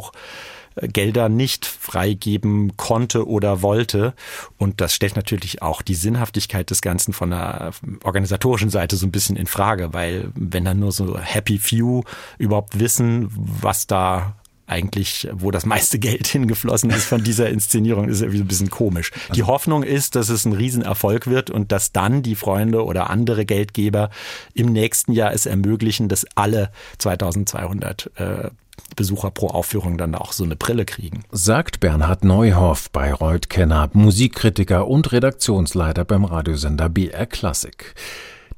äh, 0.76 0.88
Gelder 0.88 1.30
nicht 1.30 1.66
freigeben 1.66 2.78
konnte 2.78 3.28
oder 3.28 3.62
wollte. 3.62 4.14
Und 4.58 4.82
das 4.82 4.94
stellt 4.94 5.16
natürlich 5.16 5.62
auch 5.62 5.82
die 5.82 5.96
Sinnhaftigkeit 5.96 6.70
des 6.70 6.82
Ganzen 6.82 7.14
von 7.14 7.32
der 7.32 7.72
organisatorischen 8.04 8.70
Seite 8.70 8.96
so 8.96 9.06
ein 9.06 9.12
bisschen 9.12 9.36
in 9.36 9.48
Frage, 9.48 9.94
weil 9.94 10.32
wenn 10.36 10.66
dann 10.66 10.80
nur 10.80 10.92
so 10.92 11.18
Happy 11.20 11.58
Few 11.58 12.04
überhaupt 12.38 12.80
wissen, 12.80 13.30
was 13.36 13.88
da 13.88 14.36
eigentlich, 14.72 15.28
wo 15.34 15.52
das 15.52 15.66
meiste 15.66 16.00
Geld 16.00 16.28
hingeflossen 16.28 16.90
ist 16.90 17.06
von 17.06 17.24
dieser 17.24 17.50
Inszenierung, 17.50 18.08
ist 18.08 18.22
irgendwie 18.22 18.40
ein 18.42 18.48
bisschen 18.48 18.70
komisch. 18.70 19.12
Die 19.36 19.44
Hoffnung 19.44 19.84
ist, 19.84 20.16
dass 20.16 20.30
es 20.30 20.46
ein 20.46 20.54
Riesenerfolg 20.54 21.28
wird 21.28 21.50
und 21.50 21.72
dass 21.72 21.92
dann 21.92 22.24
die 22.24 22.36
Freunde 22.36 22.86
oder 22.86 23.10
andere 23.10 23.46
Geldgeber 23.46 24.10
im 24.54 24.72
nächsten 24.72 25.12
Jahr 25.12 25.34
es 25.34 25.46
ermöglichen, 25.46 26.08
dass 26.08 26.26
alle 26.36 26.72
2200 26.98 28.12
äh, 28.16 28.50
Besucher 28.96 29.32
pro 29.32 29.48
Aufführung 29.48 29.98
dann 29.98 30.16
auch 30.16 30.34
so 30.34 30.44
eine 30.44 30.56
Brille 30.56 30.86
kriegen. 30.86 31.24
Sagt 31.32 31.80
Bernhard 31.80 32.24
Neuhoff, 32.24 32.90
Bayreuth-Kenner, 32.92 33.90
Musikkritiker 33.94 34.88
und 34.88 35.12
Redaktionsleiter 35.12 36.06
beim 36.06 36.26
Radiosender 36.26 36.90
BR 36.90 37.26
Classic. 37.26 37.94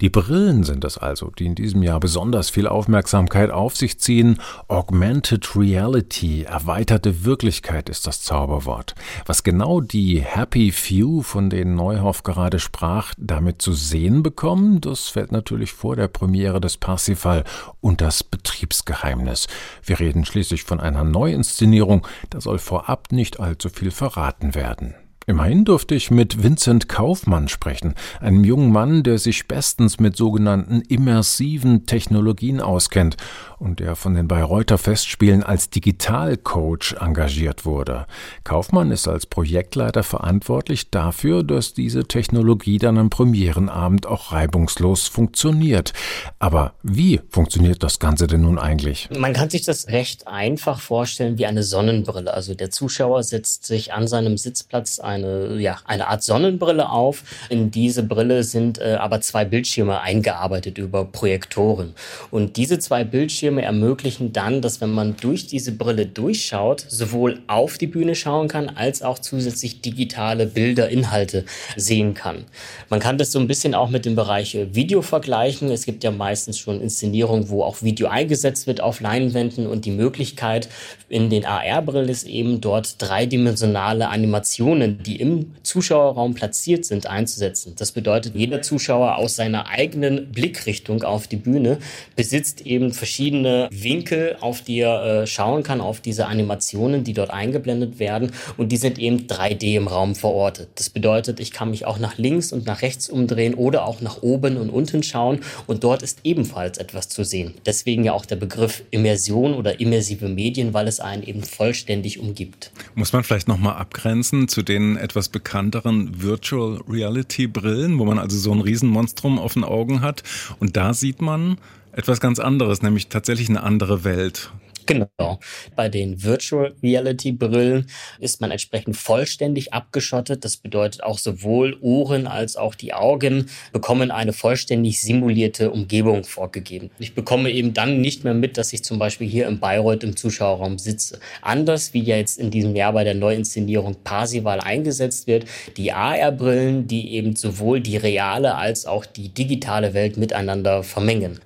Die 0.03 0.10
Brillen 0.10 0.65
sind 0.65 0.83
es 0.83 0.98
also, 0.98 1.31
die 1.39 1.45
in 1.45 1.55
diesem 1.55 1.81
Jahr 1.81 2.01
besonders 2.01 2.50
viel 2.50 2.67
Aufmerksamkeit 2.67 3.51
auf 3.51 3.77
sich 3.77 4.01
ziehen. 4.01 4.41
Augmented 4.67 5.55
Reality, 5.55 6.43
erweiterte 6.43 7.24
Wirklichkeit 7.24 7.88
ist 7.88 8.05
das 8.05 8.22
Zauberwort. 8.22 8.95
Was 9.25 9.43
genau 9.43 9.79
die 9.79 10.19
Happy 10.19 10.74
Few, 10.74 11.22
von 11.22 11.50
denen 11.50 11.75
Neuhoff 11.75 12.24
gerade 12.24 12.60
sprach, 12.60 13.13
damit 13.17 13.62
zu 13.62 13.72
sehen 13.72 14.24
bekommen, 14.24 14.81
das 14.81 15.07
fällt 15.07 15.31
natürlich 15.31 15.72
vor 15.72 15.95
der 15.95 16.10
Premiere 16.10 16.60
des 16.60 16.75
Parsifal 16.75 17.45
und 17.79 18.01
das 18.01 18.25
Betriebsgeheimnis. 18.25 19.48
Wir 19.86 20.01
reden 20.01 20.25
schließlich 20.25 20.63
von 20.63 20.81
einer 20.81 21.05
Neuinszenierung, 21.05 22.05
da 22.29 22.41
soll 22.41 22.60
vorab 22.60 23.13
nicht 23.13 23.39
allzu 23.39 23.69
viel 23.69 23.89
verraten 23.89 24.53
werden. 24.53 24.95
Immerhin 25.25 25.63
durfte 25.63 25.95
ich 25.95 26.11
mit 26.11 26.43
Vincent 26.43 26.89
Kaufmann 26.89 27.47
sprechen, 27.47 27.95
einem 28.19 28.43
jungen 28.43 28.71
Mann, 28.71 29.03
der 29.03 29.17
sich 29.17 29.47
bestens 29.47 29.99
mit 29.99 30.17
sogenannten 30.17 30.81
immersiven 30.81 31.85
Technologien 31.85 32.59
auskennt 32.59 33.15
und 33.57 33.79
der 33.79 33.95
von 33.95 34.15
den 34.15 34.27
Bayreuther 34.27 34.77
Festspielen 34.77 35.41
als 35.41 35.69
Digitalcoach 35.69 36.95
engagiert 36.99 37.65
wurde. 37.65 38.05
Kaufmann 38.43 38.91
ist 38.91 39.07
als 39.07 39.25
Projektleiter 39.25 40.03
verantwortlich 40.03 40.89
dafür, 40.89 41.43
dass 41.43 41.73
diese 41.73 42.03
Technologie 42.03 42.77
dann 42.77 42.97
am 42.97 43.09
Premierenabend 43.09 44.05
auch 44.05 44.33
reibungslos 44.33 45.07
funktioniert. 45.07 45.93
Aber 46.39 46.73
wie 46.83 47.21
funktioniert 47.29 47.83
das 47.83 47.99
Ganze 47.99 48.27
denn 48.27 48.41
nun 48.41 48.59
eigentlich? 48.59 49.09
Man 49.17 49.31
kann 49.31 49.49
sich 49.49 49.63
das 49.63 49.87
recht 49.87 50.27
einfach 50.27 50.81
vorstellen 50.81 51.37
wie 51.37 51.45
eine 51.45 51.63
Sonnenbrille. 51.63 52.33
Also 52.33 52.55
der 52.55 52.69
Zuschauer 52.69 53.23
setzt 53.23 53.65
sich 53.65 53.93
an 53.93 54.09
seinem 54.09 54.37
Sitzplatz 54.37 54.99
eine, 55.13 55.60
ja, 55.60 55.77
eine 55.86 56.08
Art 56.08 56.24
Sonnenbrille 56.24 56.89
auf. 56.89 57.24
In 57.50 57.72
diese 57.72 58.03
Brille 58.03 58.43
sind 58.43 58.79
äh, 58.79 58.98
aber 59.00 59.22
zwei 59.22 59.46
Bildschirme 59.46 60.01
eingearbeitet 60.01 60.77
über 60.77 61.05
Projektoren. 61.05 61.93
Und 62.32 62.58
diese 62.58 62.79
zwei 62.79 63.03
Bildschirme 63.03 63.62
ermöglichen 63.62 64.34
dann, 64.34 64.62
dass 64.62 64.82
wenn 64.82 64.91
man 64.91 65.15
durch 65.20 65.48
diese 65.48 65.72
Brille 65.72 66.05
durchschaut, 66.05 66.86
sowohl 66.88 67.39
auf 67.48 67.77
die 67.77 67.88
Bühne 67.88 68.15
schauen 68.15 68.48
kann, 68.48 68.70
als 68.70 69.01
auch 69.01 69.20
zusätzlich 69.20 69.82
digitale 69.82 70.46
Bilder, 70.46 70.89
Inhalte 70.89 71.46
sehen 71.75 72.13
kann. 72.13 72.46
Man 72.89 73.00
kann 73.00 73.17
das 73.17 73.32
so 73.32 73.39
ein 73.39 73.48
bisschen 73.48 73.75
auch 73.75 73.89
mit 73.89 74.05
dem 74.05 74.15
Bereich 74.15 74.55
äh, 74.55 74.74
Video 74.75 75.01
vergleichen. 75.01 75.72
Es 75.72 75.86
gibt 75.86 76.03
ja 76.03 76.12
meistens 76.12 76.58
schon 76.58 76.82
Inszenierungen, 76.82 77.50
wo 77.50 77.63
auch 77.63 77.82
Video 77.82 78.08
eingesetzt 78.08 78.67
wird 78.67 78.82
auf 78.82 79.00
Leinwänden 79.00 79.67
und 79.67 79.86
die 79.86 79.91
Möglichkeit 79.91 80.70
in 81.10 81.29
den 81.29 81.46
AR-Brillen 81.46 82.10
ist 82.10 82.24
eben 82.24 82.60
dort 82.60 82.96
dreidimensionale 83.01 84.10
Animationen 84.10 85.02
die 85.03 85.19
im 85.19 85.53
Zuschauerraum 85.63 86.33
platziert 86.33 86.86
sind, 86.86 87.07
einzusetzen. 87.07 87.75
Das 87.77 87.91
bedeutet, 87.91 88.36
jeder 88.36 88.62
Zuschauer 88.62 89.17
aus 89.17 89.36
seiner 89.36 89.67
eigenen 89.67 90.31
Blickrichtung 90.31 91.03
auf 91.03 91.27
die 91.27 91.36
Bühne 91.36 91.77
besitzt 92.15 92.62
eben 92.65 92.93
verschiedene 92.93 93.67
Winkel, 93.72 94.38
auf 94.39 94.62
die 94.62 94.79
er 94.79 95.24
äh, 95.24 95.27
schauen 95.27 95.63
kann, 95.63 95.81
auf 95.81 96.01
diese 96.01 96.27
Animationen, 96.27 97.03
die 97.03 97.13
dort 97.13 97.31
eingeblendet 97.31 98.00
werden. 98.00 98.31
Und 98.57 98.72
die 98.72 98.77
sind 98.77 98.98
eben 99.00 99.27
3D 99.27 99.75
im 99.75 99.88
Raum 99.88 100.15
verortet. 100.15 100.69
Das 100.75 100.89
bedeutet, 100.89 101.39
ich 101.39 101.51
kann 101.51 101.69
mich 101.69 101.86
auch 101.86 102.00
nach 102.00 102.17
links 102.17 102.51
und 102.51 102.65
nach 102.65 102.81
rechts 102.81 103.10
umdrehen 103.10 103.53
oder 103.53 103.86
auch 103.86 104.01
nach 104.01 104.22
oben 104.22 104.57
und 104.57 104.69
unten 104.69 105.03
schauen. 105.03 105.39
Und 105.67 105.83
dort 105.83 106.01
ist 106.01 106.19
ebenfalls 106.24 106.77
etwas 106.77 107.10
zu 107.10 107.24
sehen. 107.24 107.53
Deswegen 107.65 108.03
ja 108.03 108.13
auch 108.13 108.25
der 108.25 108.36
Begriff 108.36 108.83
Immersion 108.91 109.53
oder 109.53 109.79
immersive 109.79 110.29
Medien, 110.29 110.74
weil 110.74 110.88
es 110.88 111.00
einen 111.00 111.24
eben 111.24 111.43
vollständig 111.43 112.19
umgibt. 112.19 112.72
Muss 112.95 113.13
man 113.13 113.24
vielleicht 113.24 113.48
nochmal 113.48 113.75
abgrenzen 113.75 114.48
zu 114.48 114.62
den 114.62 114.92
etwas 114.97 115.29
bekannteren 115.29 116.21
Virtual 116.21 116.81
Reality 116.88 117.47
Brillen, 117.47 118.00
wo 118.00 118.05
man 118.05 118.19
also 118.19 118.38
so 118.38 118.51
ein 118.51 118.62
Riesenmonstrum 118.62 119.39
auf 119.39 119.53
den 119.53 119.63
Augen 119.63 120.01
hat. 120.01 120.23
Und 120.59 120.77
da 120.77 120.93
sieht 120.93 121.21
man 121.21 121.57
etwas 121.91 122.19
ganz 122.19 122.39
anderes, 122.39 122.81
nämlich 122.81 123.07
tatsächlich 123.07 123.50
eine 123.50 123.63
andere 123.63 124.03
Welt. 124.03 124.51
Genau. 124.85 125.39
Bei 125.75 125.89
den 125.89 126.23
Virtual 126.23 126.73
Reality 126.81 127.31
Brillen 127.31 127.87
ist 128.19 128.41
man 128.41 128.51
entsprechend 128.51 128.97
vollständig 128.97 129.73
abgeschottet. 129.73 130.45
Das 130.45 130.57
bedeutet 130.57 131.03
auch 131.03 131.17
sowohl 131.17 131.77
Ohren 131.81 132.27
als 132.27 132.55
auch 132.55 132.75
die 132.75 132.93
Augen 132.93 133.47
bekommen 133.71 134.11
eine 134.11 134.33
vollständig 134.33 135.01
simulierte 135.01 135.71
Umgebung 135.71 136.23
vorgegeben. 136.23 136.89
Ich 136.99 137.13
bekomme 137.13 137.51
eben 137.51 137.73
dann 137.73 138.01
nicht 138.01 138.23
mehr 138.23 138.33
mit, 138.33 138.57
dass 138.57 138.73
ich 138.73 138.83
zum 138.83 138.99
Beispiel 138.99 139.27
hier 139.27 139.47
in 139.47 139.59
Bayreuth 139.59 140.03
im 140.03 140.15
Zuschauerraum 140.15 140.77
sitze. 140.77 141.19
Anders 141.41 141.93
wie 141.93 142.01
ja 142.01 142.17
jetzt 142.17 142.39
in 142.39 142.51
diesem 142.51 142.75
Jahr 142.75 142.93
bei 142.93 143.03
der 143.03 143.15
Neuinszenierung 143.15 143.95
Parsival 144.03 144.59
eingesetzt 144.59 145.27
wird, 145.27 145.45
die 145.77 145.91
AR-Brillen, 145.91 146.87
die 146.87 147.13
eben 147.13 147.35
sowohl 147.35 147.81
die 147.81 147.97
reale 147.97 148.55
als 148.55 148.85
auch 148.85 149.05
die 149.05 149.29
digitale 149.29 149.93
Welt 149.93 150.17
miteinander 150.17 150.83
vermengen. 150.83 151.39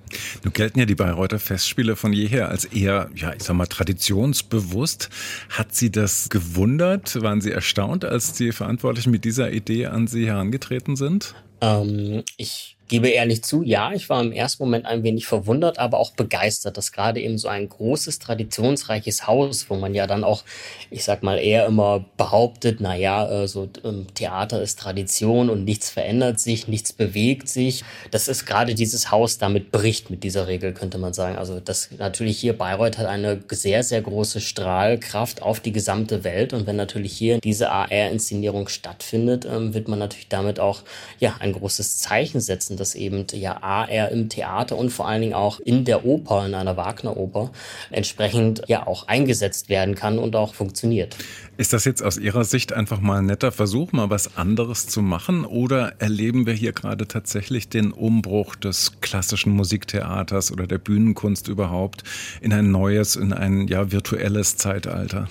Nun 0.44 0.52
gelten 0.52 0.78
ja 0.78 0.86
die 0.86 0.94
Bayreuther 0.94 1.38
Festspiele 1.38 1.96
von 1.96 2.12
jeher 2.12 2.48
als 2.48 2.64
eher, 2.64 3.10
ja, 3.14 3.27
ich 3.34 3.42
sag 3.42 3.56
mal, 3.56 3.66
traditionsbewusst. 3.66 5.10
Hat 5.50 5.74
Sie 5.74 5.90
das 5.90 6.28
gewundert? 6.28 7.20
Waren 7.22 7.40
Sie 7.40 7.50
erstaunt, 7.50 8.04
als 8.04 8.32
die 8.32 8.52
Verantwortlichen 8.52 9.10
mit 9.10 9.24
dieser 9.24 9.52
Idee 9.52 9.86
an 9.86 10.06
Sie 10.06 10.26
herangetreten 10.26 10.96
sind? 10.96 11.34
Ähm, 11.60 12.24
ich 12.36 12.78
gebe 12.88 13.08
ehrlich 13.08 13.44
zu, 13.44 13.62
ja, 13.62 13.92
ich 13.92 14.08
war 14.08 14.22
im 14.22 14.32
ersten 14.32 14.62
Moment 14.64 14.86
ein 14.86 15.02
wenig 15.02 15.26
verwundert, 15.26 15.78
aber 15.78 15.98
auch 15.98 16.12
begeistert, 16.12 16.76
dass 16.76 16.90
gerade 16.90 17.20
eben 17.20 17.38
so 17.38 17.48
ein 17.48 17.68
großes, 17.68 18.18
traditionsreiches 18.18 19.26
Haus, 19.26 19.68
wo 19.68 19.76
man 19.76 19.94
ja 19.94 20.06
dann 20.06 20.24
auch, 20.24 20.42
ich 20.90 21.04
sag 21.04 21.22
mal, 21.22 21.38
eher 21.38 21.66
immer 21.66 22.04
behauptet, 22.16 22.78
na 22.80 22.96
ja, 22.96 23.28
äh, 23.30 23.48
so 23.48 23.68
ähm, 23.84 24.06
Theater 24.14 24.62
ist 24.62 24.78
Tradition 24.78 25.50
und 25.50 25.64
nichts 25.64 25.90
verändert 25.90 26.40
sich, 26.40 26.66
nichts 26.66 26.92
bewegt 26.92 27.48
sich. 27.48 27.84
Das 28.10 28.26
ist 28.26 28.46
gerade 28.46 28.74
dieses 28.74 29.10
Haus 29.10 29.38
damit 29.38 29.70
bricht 29.70 30.10
mit 30.10 30.24
dieser 30.24 30.48
Regel, 30.48 30.72
könnte 30.72 30.98
man 30.98 31.12
sagen. 31.12 31.36
Also 31.36 31.60
das 31.60 31.90
natürlich 31.98 32.38
hier 32.38 32.56
Bayreuth 32.56 32.96
hat 32.98 33.06
eine 33.06 33.40
sehr, 33.50 33.82
sehr 33.82 34.00
große 34.00 34.40
Strahlkraft 34.40 35.42
auf 35.42 35.60
die 35.60 35.72
gesamte 35.72 36.24
Welt 36.24 36.54
und 36.54 36.66
wenn 36.66 36.76
natürlich 36.76 37.12
hier 37.12 37.38
diese 37.38 37.70
AR-Inszenierung 37.70 38.68
stattfindet, 38.68 39.44
ähm, 39.44 39.74
wird 39.74 39.88
man 39.88 39.98
natürlich 39.98 40.28
damit 40.28 40.58
auch, 40.58 40.80
ja, 41.18 41.36
ein 41.48 41.52
großes 41.52 41.98
Zeichen 41.98 42.40
setzen 42.40 42.78
dass 42.78 42.94
eben 42.94 43.26
ja 43.32 43.62
AR 43.62 44.10
im 44.10 44.28
Theater 44.28 44.76
und 44.76 44.90
vor 44.90 45.08
allen 45.08 45.22
Dingen 45.22 45.34
auch 45.34 45.60
in 45.60 45.84
der 45.84 46.04
Oper, 46.04 46.46
in 46.46 46.54
einer 46.54 46.76
Wagner-Oper, 46.76 47.50
entsprechend 47.90 48.62
ja 48.66 48.86
auch 48.86 49.08
eingesetzt 49.08 49.68
werden 49.68 49.94
kann 49.94 50.18
und 50.18 50.36
auch 50.36 50.54
funktioniert. 50.54 51.16
Ist 51.56 51.72
das 51.72 51.84
jetzt 51.84 52.02
aus 52.02 52.18
Ihrer 52.18 52.44
Sicht 52.44 52.72
einfach 52.72 53.00
mal 53.00 53.18
ein 53.18 53.26
netter 53.26 53.50
Versuch, 53.50 53.92
mal 53.92 54.10
was 54.10 54.36
anderes 54.36 54.86
zu 54.86 55.02
machen? 55.02 55.44
Oder 55.44 55.94
erleben 55.98 56.46
wir 56.46 56.52
hier 56.52 56.72
gerade 56.72 57.08
tatsächlich 57.08 57.68
den 57.68 57.90
Umbruch 57.90 58.54
des 58.54 59.00
klassischen 59.00 59.52
Musiktheaters 59.52 60.52
oder 60.52 60.66
der 60.66 60.78
Bühnenkunst 60.78 61.48
überhaupt 61.48 62.04
in 62.40 62.52
ein 62.52 62.70
neues, 62.70 63.16
in 63.16 63.32
ein 63.32 63.66
ja 63.66 63.90
virtuelles 63.90 64.56
Zeitalter? 64.56 65.28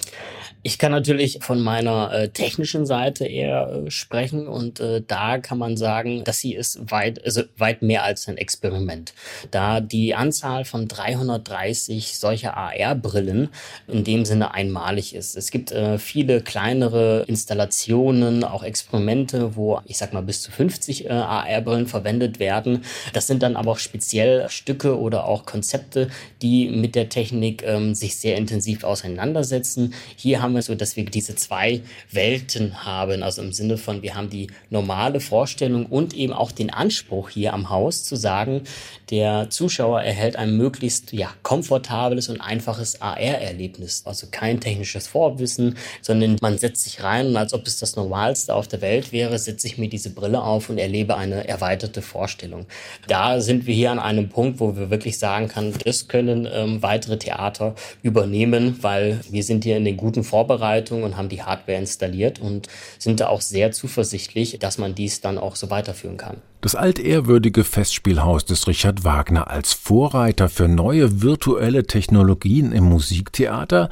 Ich 0.64 0.78
kann 0.78 0.92
natürlich 0.92 1.40
von 1.42 1.62
meiner 1.62 2.12
äh, 2.12 2.30
technischen 2.30 2.86
Seite 2.86 3.26
eher 3.26 3.70
äh, 3.86 3.92
sprechen 3.92 4.48
und 4.48 4.82
äh, 4.82 5.02
da 5.06 5.38
kann 5.38 5.58
man 5.58 5.78
sagen, 5.78 6.07
dass 6.24 6.40
sie 6.40 6.54
ist 6.54 6.92
weit, 6.92 7.24
also 7.24 7.44
weit 7.58 7.82
mehr 7.82 8.04
als 8.04 8.28
ein 8.28 8.38
Experiment. 8.38 9.14
Da 9.52 9.80
die 9.80 10.16
Anzahl 10.16 10.66
von 10.66 10.88
330 10.88 12.18
solcher 12.18 12.58
AR-Brillen 12.58 13.50
in 13.88 14.04
dem 14.04 14.26
Sinne 14.26 14.54
einmalig 14.54 15.16
ist. 15.16 15.36
Es 15.38 15.52
gibt 15.52 15.72
äh, 15.72 15.98
viele 15.98 16.42
kleinere 16.42 17.24
Installationen, 17.28 18.44
auch 18.44 18.64
Experimente, 18.64 19.56
wo 19.56 19.80
ich 19.86 19.98
sag 19.98 20.14
mal 20.14 20.22
bis 20.22 20.42
zu 20.42 20.52
50 20.52 21.06
äh, 21.06 21.10
AR-Brillen 21.10 21.88
verwendet 21.88 22.40
werden. 22.40 22.84
Das 23.14 23.28
sind 23.28 23.44
dann 23.44 23.56
aber 23.56 23.72
auch 23.72 23.80
speziell 23.80 24.50
Stücke 24.50 25.00
oder 25.00 25.26
auch 25.26 25.46
Konzepte, 25.46 26.10
die 26.42 26.70
mit 26.70 26.96
der 26.96 27.10
Technik 27.10 27.64
ähm, 27.64 27.96
sich 27.96 28.18
sehr 28.18 28.38
intensiv 28.38 28.84
auseinandersetzen. 28.84 29.94
Hier 30.16 30.42
haben 30.42 30.56
wir 30.56 30.62
so, 30.62 30.76
dass 30.76 30.96
wir 30.96 31.06
diese 31.06 31.36
zwei 31.36 31.82
Welten 32.12 32.86
haben. 32.86 33.24
Also 33.24 33.42
im 33.42 33.54
Sinne 33.54 33.78
von, 33.78 34.02
wir 34.02 34.16
haben 34.16 34.30
die 34.30 34.48
normale 34.70 35.20
Vorstellung 35.20 35.86
und 35.98 36.14
eben 36.14 36.32
auch 36.32 36.52
den 36.52 36.70
Anspruch 36.70 37.30
hier 37.30 37.54
am 37.54 37.72
Haus 37.72 38.04
zu 38.04 38.16
sagen, 38.16 38.62
der 39.10 39.50
Zuschauer 39.50 40.02
erhält 40.02 40.36
ein 40.36 40.56
möglichst 40.56 41.12
ja, 41.12 41.30
komfortables 41.42 42.30
und 42.30 42.40
einfaches 42.40 43.02
AR-Erlebnis. 43.02 44.04
Also 44.06 44.28
kein 44.30 44.60
technisches 44.60 45.08
Vorwissen, 45.08 45.76
sondern 46.02 46.38
man 46.42 46.60
setzt 46.60 46.84
sich 46.84 47.02
rein 47.02 47.28
und 47.28 47.38
als 47.38 47.54
ob 47.54 47.66
es 47.66 47.80
das 47.80 47.96
Normalste 47.96 48.54
auf 48.54 48.68
der 48.68 48.82
Welt 48.82 49.12
wäre, 49.12 49.40
setze 49.40 49.66
ich 49.66 49.80
mir 49.80 49.90
diese 49.90 50.12
Brille 50.12 50.44
auf 50.44 50.70
und 50.70 50.78
erlebe 50.78 51.18
eine 51.18 51.48
erweiterte 51.48 52.04
Vorstellung. 52.04 52.68
Da 53.08 53.42
sind 53.42 53.66
wir 53.66 53.74
hier 53.74 53.92
an 53.92 54.00
einem 54.00 54.30
Punkt, 54.30 54.60
wo 54.60 54.76
wir 54.78 54.92
wirklich 54.92 55.18
sagen 55.18 55.48
können, 55.48 55.74
das 55.84 56.08
können 56.08 56.48
ähm, 56.52 56.84
weitere 56.84 57.18
Theater 57.18 57.74
übernehmen, 58.04 58.78
weil 58.82 59.22
wir 59.30 59.44
sind 59.44 59.64
hier 59.64 59.78
in 59.78 59.86
den 59.86 59.98
guten 59.98 60.24
Vorbereitungen 60.24 61.04
und 61.04 61.18
haben 61.18 61.30
die 61.30 61.42
Hardware 61.42 61.80
installiert 61.80 62.40
und 62.40 62.68
sind 63.00 63.20
da 63.20 63.30
auch 63.30 63.42
sehr 63.42 63.72
zuversichtlich, 63.72 64.60
dass 64.60 64.78
man 64.78 64.94
dies 64.94 65.22
dann 65.22 65.38
auch 65.38 65.56
so 65.56 65.72
weiterführen 65.88 66.18
kann. 66.18 66.38
Das 66.62 66.76
altehrwürdige 66.76 67.64
Festspielhaus 67.64 68.46
des 68.46 68.68
Richard 68.68 69.04
Wagner 69.04 69.50
als 69.50 69.74
Vorreiter 69.74 70.50
für 70.50 70.68
neue 70.68 71.22
virtuelle 71.22 71.86
Technologien 71.86 72.72
im 72.72 72.86
Musiktheater, 72.86 73.90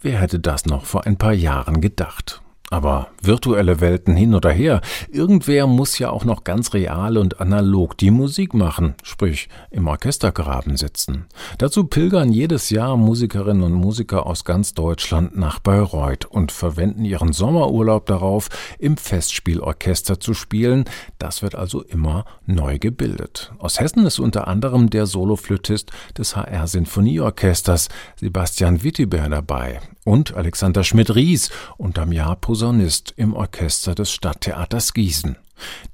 wer 0.00 0.20
hätte 0.20 0.38
das 0.38 0.66
noch 0.66 0.84
vor 0.84 1.06
ein 1.06 1.16
paar 1.16 1.32
Jahren 1.32 1.80
gedacht? 1.80 2.42
Aber 2.72 3.08
virtuelle 3.20 3.82
Welten 3.82 4.16
hin 4.16 4.34
oder 4.34 4.50
her, 4.50 4.80
irgendwer 5.10 5.66
muss 5.66 5.98
ja 5.98 6.08
auch 6.08 6.24
noch 6.24 6.42
ganz 6.42 6.72
real 6.72 7.18
und 7.18 7.38
analog 7.38 7.98
die 7.98 8.10
Musik 8.10 8.54
machen, 8.54 8.94
sprich 9.02 9.50
im 9.70 9.88
Orchestergraben 9.88 10.78
sitzen. 10.78 11.26
Dazu 11.58 11.84
pilgern 11.84 12.32
jedes 12.32 12.70
Jahr 12.70 12.96
Musikerinnen 12.96 13.62
und 13.62 13.74
Musiker 13.74 14.24
aus 14.24 14.46
ganz 14.46 14.72
Deutschland 14.72 15.36
nach 15.36 15.58
Bayreuth 15.58 16.24
und 16.24 16.50
verwenden 16.50 17.04
ihren 17.04 17.34
Sommerurlaub 17.34 18.06
darauf, 18.06 18.48
im 18.78 18.96
Festspielorchester 18.96 20.18
zu 20.18 20.32
spielen. 20.32 20.86
Das 21.18 21.42
wird 21.42 21.54
also 21.54 21.82
immer 21.82 22.24
neu 22.46 22.78
gebildet. 22.78 23.52
Aus 23.58 23.80
Hessen 23.80 24.06
ist 24.06 24.18
unter 24.18 24.48
anderem 24.48 24.88
der 24.88 25.04
Soloflötist 25.04 25.90
des 26.16 26.36
HR 26.36 26.66
Sinfonieorchesters 26.66 27.90
Sebastian 28.16 28.82
Wittiber 28.82 29.28
dabei 29.28 29.82
und 30.04 30.34
Alexander 30.34 30.84
Schmidt-Ries 30.84 31.50
unterm 31.76 32.12
Jahr 32.12 32.36
Posaunist 32.62 33.14
im 33.16 33.34
Orchester 33.34 33.92
des 33.96 34.12
Stadttheaters 34.12 34.94
Gießen. 34.94 35.36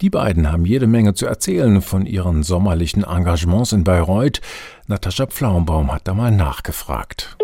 Die 0.02 0.10
beiden 0.10 0.52
haben 0.52 0.66
jede 0.66 0.86
Menge 0.86 1.14
zu 1.14 1.24
erzählen 1.24 1.80
von 1.80 2.04
ihren 2.04 2.42
sommerlichen 2.42 3.04
Engagements 3.04 3.72
in 3.72 3.84
Bayreuth. 3.84 4.42
Natascha 4.86 5.28
Pflaumbaum 5.28 5.90
hat 5.90 6.06
da 6.06 6.12
mal 6.12 6.30
nachgefragt. 6.30 7.38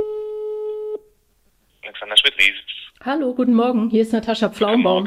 Alexander 1.85 2.19
Schmidt-Ries. 2.19 2.63
Hallo, 3.07 3.35
guten 3.35 3.53
Morgen. 3.53 3.90
Hier 3.90 4.01
ist 4.01 4.14
Natascha 4.14 4.49
Pflaumbaum. 4.49 5.07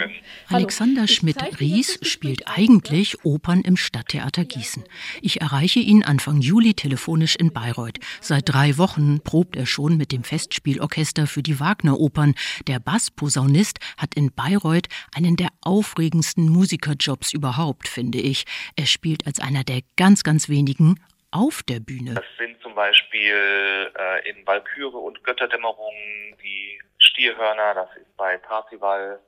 Alexander 0.50 1.08
Schmidt-Ries 1.08 1.98
spielt 2.04 2.44
eigentlich 2.48 3.26
Opern 3.26 3.62
im 3.62 3.76
Stadttheater 3.76 4.46
Gießen. 4.46 4.84
Ich 5.24 5.42
erreiche 5.42 5.80
ihn 5.80 6.04
Anfang 6.04 6.40
Juli 6.40 6.76
telefonisch 6.76 7.36
in 7.36 7.52
Bayreuth. 7.52 7.98
Seit 8.22 8.50
drei 8.50 8.78
Wochen 8.78 9.22
probt 9.24 9.56
er 9.56 9.66
schon 9.66 9.98
mit 9.98 10.12
dem 10.12 10.24
Festspielorchester 10.24 11.26
für 11.26 11.42
die 11.42 11.60
Wagner-Opern. 11.60 12.36
Der 12.68 12.80
Bassposaunist 12.80 13.80
hat 13.98 14.14
in 14.14 14.32
Bayreuth 14.32 14.90
einen 15.16 15.36
der 15.36 15.50
aufregendsten 15.62 16.50
Musikerjobs 16.50 17.34
überhaupt, 17.34 17.88
finde 17.88 18.20
ich. 18.20 18.46
Er 18.76 18.86
spielt 18.86 19.26
als 19.26 19.40
einer 19.40 19.64
der 19.64 19.82
ganz, 19.96 20.24
ganz 20.24 20.50
wenigen 20.50 21.00
auf 21.32 21.64
der 21.64 21.80
Bühne. 21.80 22.14
Das 22.14 22.26
sind 22.38 22.62
zum 22.62 22.76
Beispiel 22.76 23.34
äh, 23.34 24.30
in 24.30 24.46
Walküre 24.46 24.98
und 24.98 25.24
Götterdämmerung 25.24 25.96
die 26.44 26.80
Stierhörner, 27.00 27.74
das 27.74 27.90
ist 27.98 28.18
bei 28.18 28.38
Parzival 28.38 29.20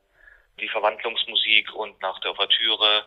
die 0.59 0.69
Verwandlungsmusik 0.69 1.73
und 1.73 1.99
nach 2.01 2.19
der 2.19 2.31
Ouvertüre. 2.31 3.05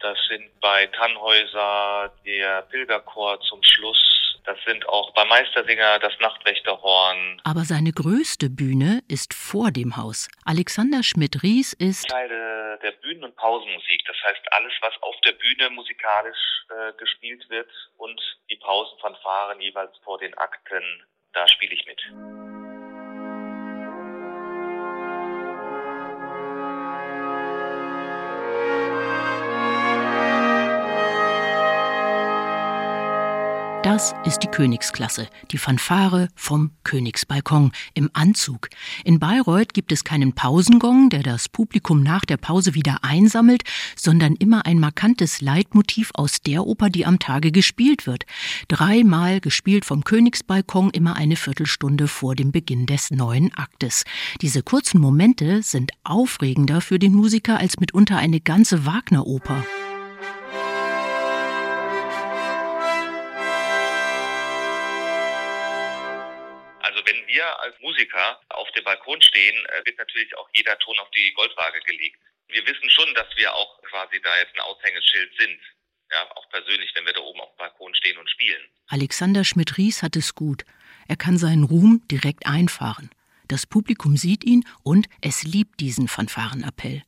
Das 0.00 0.18
sind 0.28 0.60
bei 0.60 0.86
Tannhäuser 0.88 2.12
der 2.24 2.62
Pilgerchor 2.62 3.40
zum 3.40 3.62
Schluss. 3.62 4.40
Das 4.44 4.58
sind 4.66 4.88
auch 4.88 5.14
bei 5.14 5.24
Meistersinger 5.24 6.00
das 6.00 6.12
Nachtwächterhorn. 6.20 7.40
Aber 7.44 7.60
seine 7.60 7.92
größte 7.92 8.50
Bühne 8.50 9.00
ist 9.08 9.34
vor 9.34 9.70
dem 9.70 9.96
Haus. 9.96 10.28
Alexander 10.44 11.02
Schmidt-Ries 11.02 11.72
ist 11.74 12.08
Teile 12.08 12.78
der 12.82 12.92
Bühnen- 12.92 13.24
und 13.24 13.36
Pausenmusik. 13.36 14.02
Das 14.06 14.16
heißt 14.26 14.52
alles, 14.52 14.72
was 14.80 14.94
auf 15.02 15.14
der 15.24 15.32
Bühne 15.32 15.70
musikalisch 15.70 16.64
äh, 16.70 16.92
gespielt 16.98 17.48
wird 17.50 17.70
und 17.98 18.20
die 18.50 18.56
Pausenfanfaren 18.56 19.60
jeweils 19.60 19.96
vor 20.02 20.18
den 20.18 20.34
Akten, 20.34 20.82
da 21.32 21.46
spiele 21.46 21.74
ich 21.74 21.86
mit. 21.86 22.51
Das 33.92 34.14
ist 34.24 34.38
die 34.38 34.46
Königsklasse, 34.46 35.28
die 35.50 35.58
Fanfare 35.58 36.28
vom 36.34 36.70
Königsbalkon 36.82 37.72
im 37.92 38.08
Anzug. 38.14 38.70
In 39.04 39.18
Bayreuth 39.18 39.74
gibt 39.74 39.92
es 39.92 40.02
keinen 40.02 40.32
Pausengong, 40.32 41.10
der 41.10 41.22
das 41.22 41.50
Publikum 41.50 42.02
nach 42.02 42.24
der 42.24 42.38
Pause 42.38 42.74
wieder 42.74 43.00
einsammelt, 43.02 43.64
sondern 43.94 44.34
immer 44.36 44.64
ein 44.64 44.80
markantes 44.80 45.42
Leitmotiv 45.42 46.10
aus 46.14 46.40
der 46.40 46.66
Oper, 46.66 46.88
die 46.88 47.04
am 47.04 47.18
Tage 47.18 47.52
gespielt 47.52 48.06
wird. 48.06 48.24
Dreimal 48.68 49.40
gespielt 49.40 49.84
vom 49.84 50.04
Königsbalkon, 50.04 50.88
immer 50.88 51.16
eine 51.16 51.36
Viertelstunde 51.36 52.08
vor 52.08 52.34
dem 52.34 52.50
Beginn 52.50 52.86
des 52.86 53.10
neuen 53.10 53.52
Aktes. 53.52 54.04
Diese 54.40 54.62
kurzen 54.62 55.02
Momente 55.02 55.62
sind 55.62 55.92
aufregender 56.02 56.80
für 56.80 56.98
den 56.98 57.12
Musiker 57.12 57.58
als 57.58 57.78
mitunter 57.78 58.16
eine 58.16 58.40
ganze 58.40 58.86
Wagner-Oper. 58.86 59.62
Musiker 68.02 68.40
auf 68.50 68.70
dem 68.72 68.84
Balkon 68.84 69.20
stehen, 69.22 69.66
äh, 69.66 69.84
wird 69.84 69.98
natürlich 69.98 70.36
auch 70.36 70.48
jeder 70.54 70.78
Ton 70.78 70.98
auf 70.98 71.10
die 71.10 71.32
Goldwaage 71.34 71.80
gelegt. 71.80 72.18
Wir 72.48 72.66
wissen 72.66 72.90
schon, 72.90 73.14
dass 73.14 73.28
wir 73.36 73.54
auch 73.54 73.80
quasi 73.82 74.20
da 74.22 74.38
jetzt 74.38 74.54
ein 74.54 74.60
Aushängeschild 74.60 75.32
sind. 75.38 75.60
Ja, 76.10 76.30
auch 76.32 76.48
persönlich, 76.50 76.90
wenn 76.94 77.06
wir 77.06 77.12
da 77.14 77.20
oben 77.20 77.40
auf 77.40 77.50
dem 77.54 77.58
Balkon 77.58 77.94
stehen 77.94 78.18
und 78.18 78.28
spielen. 78.28 78.62
Alexander 78.88 79.44
Schmidt-Ries 79.44 80.02
hat 80.02 80.16
es 80.16 80.34
gut. 80.34 80.64
Er 81.08 81.16
kann 81.16 81.38
seinen 81.38 81.64
Ruhm 81.64 82.02
direkt 82.10 82.46
einfahren. 82.46 83.10
Das 83.48 83.66
Publikum 83.66 84.16
sieht 84.16 84.44
ihn 84.44 84.64
und 84.82 85.08
es 85.20 85.42
liebt 85.42 85.80
diesen 85.80 86.08
Fanfarenappell. 86.08 87.02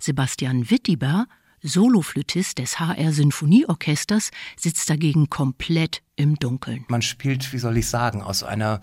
Sebastian 0.00 0.70
Wittiber, 0.70 1.26
Soloflötist 1.62 2.58
des 2.58 2.80
HR 2.80 3.12
Sinfonieorchesters, 3.12 4.30
sitzt 4.56 4.90
dagegen 4.90 5.30
komplett 5.30 6.02
im 6.20 6.36
Dunkeln. 6.36 6.84
Man 6.88 7.00
spielt, 7.00 7.52
wie 7.54 7.58
soll 7.58 7.78
ich 7.78 7.88
sagen, 7.88 8.20
aus 8.22 8.42
einer 8.42 8.80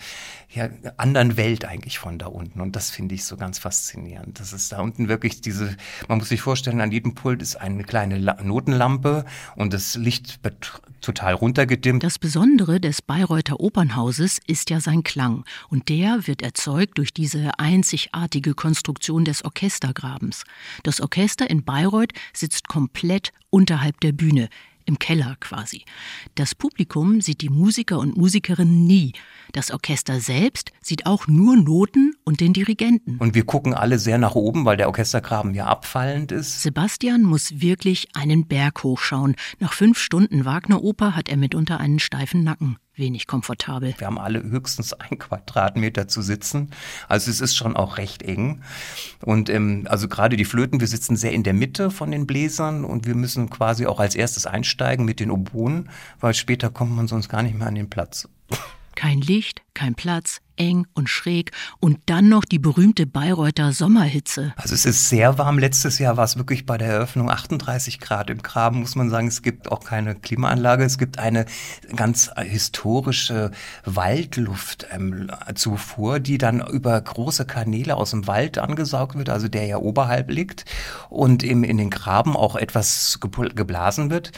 ja, 0.49 0.69
anderen 0.97 1.37
Welt 1.37 1.65
eigentlich 1.65 1.99
von 1.99 2.17
da 2.17 2.27
unten. 2.27 2.61
Und 2.61 2.75
das 2.75 2.89
finde 2.89 3.13
ich 3.13 3.25
so 3.25 3.37
ganz 3.37 3.59
faszinierend. 3.59 4.39
Das 4.39 4.53
ist 4.53 4.71
da 4.71 4.79
unten 4.79 5.07
wirklich 5.07 5.39
diese, 5.41 5.77
man 6.07 6.17
muss 6.17 6.29
sich 6.29 6.41
vorstellen, 6.41 6.81
an 6.81 6.91
jedem 6.91 7.13
Pult 7.13 7.41
ist 7.43 7.55
eine 7.55 7.83
kleine 7.83 8.17
La 8.17 8.41
Notenlampe 8.41 9.23
und 9.55 9.73
das 9.73 9.95
Licht 9.95 10.43
wird 10.43 10.81
total 11.01 11.35
runtergedimmt. 11.35 12.03
Das 12.03 12.17
Besondere 12.17 12.79
des 12.79 13.03
Bayreuther 13.03 13.59
Opernhauses 13.59 14.39
ist 14.47 14.71
ja 14.71 14.79
sein 14.79 15.03
Klang. 15.03 15.45
Und 15.69 15.89
der 15.89 16.25
wird 16.25 16.41
erzeugt 16.41 16.97
durch 16.97 17.13
diese 17.13 17.59
einzigartige 17.59 18.55
Konstruktion 18.55 19.25
des 19.25 19.45
Orchestergrabens. 19.45 20.43
Das 20.81 21.01
Orchester 21.01 21.49
in 21.49 21.63
Bayreuth 21.63 22.13
sitzt 22.33 22.67
komplett 22.67 23.31
unterhalb 23.49 23.99
der 24.01 24.11
Bühne 24.11 24.49
im 24.87 24.97
Keller 24.99 25.35
quasi. 25.39 25.83
Das 26.35 26.55
Publikum 26.55 27.21
sieht 27.21 27.41
die 27.41 27.49
Musiker 27.49 27.99
und 27.99 28.17
Musikerinnen 28.17 28.87
nie. 28.87 29.13
Das 29.51 29.71
Orchester 29.71 30.19
selbst 30.19 30.71
sieht 30.81 31.05
auch 31.05 31.27
nur 31.27 31.55
Noten 31.55 32.13
und 32.23 32.39
den 32.39 32.53
Dirigenten. 32.53 33.17
Und 33.17 33.35
wir 33.35 33.45
gucken 33.45 33.73
alle 33.73 33.99
sehr 33.99 34.17
nach 34.17 34.35
oben, 34.35 34.65
weil 34.65 34.77
der 34.77 34.87
Orchestergraben 34.87 35.53
ja 35.53 35.67
abfallend 35.67 36.31
ist. 36.31 36.63
Sebastian 36.63 37.23
muss 37.23 37.61
wirklich 37.61 38.07
einen 38.15 38.47
Berg 38.47 38.83
hochschauen. 38.83 39.35
Nach 39.59 39.73
fünf 39.73 39.99
Stunden 39.99 40.45
Wagner-Oper 40.45 41.15
hat 41.15 41.29
er 41.29 41.37
mitunter 41.37 41.79
einen 41.79 41.99
steifen 41.99 42.43
Nacken 42.43 42.77
wenig 42.97 43.27
komfortabel. 43.27 43.93
Wir 43.97 44.07
haben 44.07 44.19
alle 44.19 44.43
höchstens 44.43 44.93
ein 44.93 45.17
Quadratmeter 45.17 46.07
zu 46.07 46.21
sitzen. 46.21 46.71
Also 47.07 47.31
es 47.31 47.41
ist 47.41 47.55
schon 47.55 47.75
auch 47.75 47.97
recht 47.97 48.23
eng. 48.23 48.61
Und 49.23 49.49
ähm, 49.49 49.87
also 49.89 50.07
gerade 50.07 50.37
die 50.37 50.45
Flöten, 50.45 50.79
wir 50.79 50.87
sitzen 50.87 51.15
sehr 51.15 51.31
in 51.31 51.43
der 51.43 51.53
Mitte 51.53 51.91
von 51.91 52.11
den 52.11 52.27
Bläsern 52.27 52.85
und 52.85 53.05
wir 53.05 53.15
müssen 53.15 53.49
quasi 53.49 53.85
auch 53.85 53.99
als 53.99 54.15
erstes 54.15 54.45
einsteigen 54.45 55.05
mit 55.05 55.19
den 55.19 55.31
Oboen, 55.31 55.89
weil 56.19 56.33
später 56.33 56.69
kommt 56.69 56.95
man 56.95 57.07
sonst 57.07 57.29
gar 57.29 57.43
nicht 57.43 57.57
mehr 57.57 57.67
an 57.67 57.75
den 57.75 57.89
Platz. 57.89 58.27
Kein 58.95 59.21
Licht, 59.21 59.61
kein 59.73 59.93
Platz, 59.93 60.41
eng 60.57 60.87
und 60.93 61.09
schräg 61.09 61.51
und 61.79 61.99
dann 62.07 62.29
noch 62.29 62.45
die 62.45 62.59
berühmte 62.59 63.05
Bayreuther 63.05 63.71
Sommerhitze. 63.71 64.53
Also 64.57 64.75
es 64.75 64.85
ist 64.85 65.09
sehr 65.09 65.37
warm. 65.37 65.59
Letztes 65.59 65.99
Jahr 65.99 66.17
war 66.17 66.25
es 66.25 66.37
wirklich 66.37 66.65
bei 66.65 66.77
der 66.77 66.89
Eröffnung 66.89 67.29
38 67.29 67.99
Grad 67.99 68.29
im 68.29 68.41
Graben, 68.41 68.79
muss 68.79 68.95
man 68.95 69.09
sagen. 69.09 69.27
Es 69.27 69.41
gibt 69.41 69.71
auch 69.71 69.83
keine 69.83 70.15
Klimaanlage. 70.15 70.83
Es 70.83 70.97
gibt 70.97 71.19
eine 71.19 71.45
ganz 71.95 72.31
historische 72.37 73.51
Waldluftzufuhr, 73.85 76.19
die 76.19 76.37
dann 76.37 76.65
über 76.67 76.99
große 76.99 77.45
Kanäle 77.45 77.95
aus 77.95 78.11
dem 78.11 78.27
Wald 78.27 78.57
angesaugt 78.57 79.17
wird, 79.17 79.29
also 79.29 79.47
der 79.47 79.65
ja 79.65 79.77
oberhalb 79.77 80.29
liegt 80.29 80.65
und 81.09 81.43
eben 81.43 81.63
in 81.63 81.77
den 81.77 81.89
Graben 81.89 82.35
auch 82.35 82.55
etwas 82.55 83.19
geblasen 83.21 84.09
wird. 84.09 84.31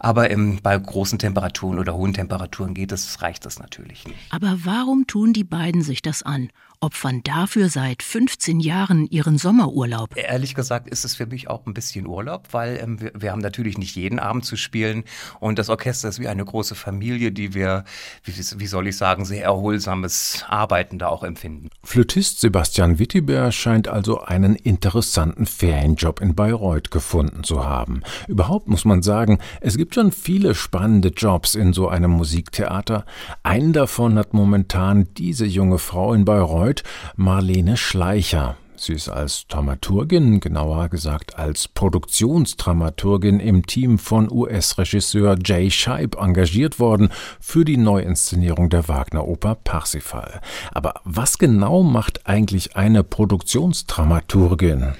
Aber 0.00 0.30
ähm, 0.30 0.58
bei 0.62 0.76
großen 0.78 1.18
Temperaturen 1.18 1.78
oder 1.78 1.94
hohen 1.94 2.14
Temperaturen 2.14 2.74
geht 2.74 2.92
es, 2.92 3.22
reicht 3.22 3.44
das 3.44 3.58
natürlich 3.58 4.06
nicht. 4.06 4.18
Aber 4.30 4.58
warum 4.64 5.06
tun 5.06 5.32
die 5.32 5.44
beiden 5.44 5.65
beiden 5.66 5.82
sich 5.82 6.00
das 6.00 6.22
an 6.22 6.50
opfern 6.80 7.22
dafür 7.24 7.68
seit 7.68 8.02
15 8.02 8.60
Jahren 8.60 9.06
ihren 9.06 9.38
Sommerurlaub. 9.38 10.16
Ehrlich 10.16 10.54
gesagt 10.54 10.88
ist 10.88 11.04
es 11.04 11.16
für 11.16 11.26
mich 11.26 11.48
auch 11.48 11.66
ein 11.66 11.74
bisschen 11.74 12.06
Urlaub, 12.06 12.48
weil 12.52 12.78
ähm, 12.82 13.00
wir, 13.00 13.12
wir, 13.14 13.32
haben 13.32 13.40
natürlich 13.40 13.78
nicht 13.78 13.96
jeden 13.96 14.18
Abend 14.18 14.44
zu 14.44 14.56
spielen 14.56 15.04
und 15.40 15.58
das 15.58 15.68
Orchester 15.68 16.08
ist 16.08 16.20
wie 16.20 16.28
eine 16.28 16.44
große 16.44 16.74
Familie, 16.74 17.32
die 17.32 17.54
wir, 17.54 17.84
wie, 18.24 18.32
wie 18.36 18.66
soll 18.66 18.88
ich 18.88 18.96
sagen, 18.96 19.24
sehr 19.24 19.44
erholsames 19.44 20.44
Arbeiten 20.48 20.98
da 20.98 21.08
auch 21.08 21.22
empfinden. 21.22 21.68
Flötist 21.84 22.40
Sebastian 22.40 22.98
Wittiber 22.98 23.50
scheint 23.52 23.88
also 23.88 24.20
einen 24.20 24.54
interessanten 24.54 25.46
Ferienjob 25.46 26.20
in 26.20 26.34
Bayreuth 26.34 26.90
gefunden 26.90 27.44
zu 27.44 27.64
haben. 27.64 28.02
Überhaupt 28.28 28.68
muss 28.68 28.84
man 28.84 29.02
sagen, 29.02 29.38
es 29.60 29.76
gibt 29.76 29.94
schon 29.94 30.12
viele 30.12 30.54
spannende 30.54 31.08
Jobs 31.08 31.54
in 31.54 31.72
so 31.72 31.88
einem 31.88 32.10
Musiktheater. 32.10 33.04
Einen 33.42 33.72
davon 33.72 34.18
hat 34.18 34.34
momentan 34.34 35.08
diese 35.16 35.46
junge 35.46 35.78
Frau 35.78 36.12
in 36.12 36.24
Bayreuth 36.24 36.65
erneut 36.66 36.82
Marlene 37.14 37.76
Schleicher. 37.76 38.56
Sie 38.78 38.92
ist 38.92 39.08
als 39.08 39.46
Dramaturgin, 39.46 40.40
genauer 40.40 40.88
gesagt 40.88 41.38
als 41.38 41.68
Produktionsdramaturgin 41.68 43.38
im 43.40 43.64
Team 43.64 43.98
von 43.98 44.30
US-Regisseur 44.30 45.38
Jay 45.42 45.70
Scheib 45.70 46.16
engagiert 46.20 46.78
worden 46.80 47.10
für 47.40 47.64
die 47.64 47.76
Neuinszenierung 47.76 48.68
der 48.68 48.88
Wagner-Oper 48.88 49.54
Parsifal. 49.62 50.40
Aber 50.72 51.00
was 51.04 51.38
genau 51.38 51.84
macht 51.84 52.26
eigentlich 52.26 52.76
eine 52.76 53.02
Produktionsdramaturgin? 53.02 54.94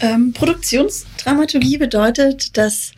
Ähm, 0.00 0.32
Produktionsdramaturgie 0.32 1.78
bedeutet, 1.78 2.56
dass 2.56 2.92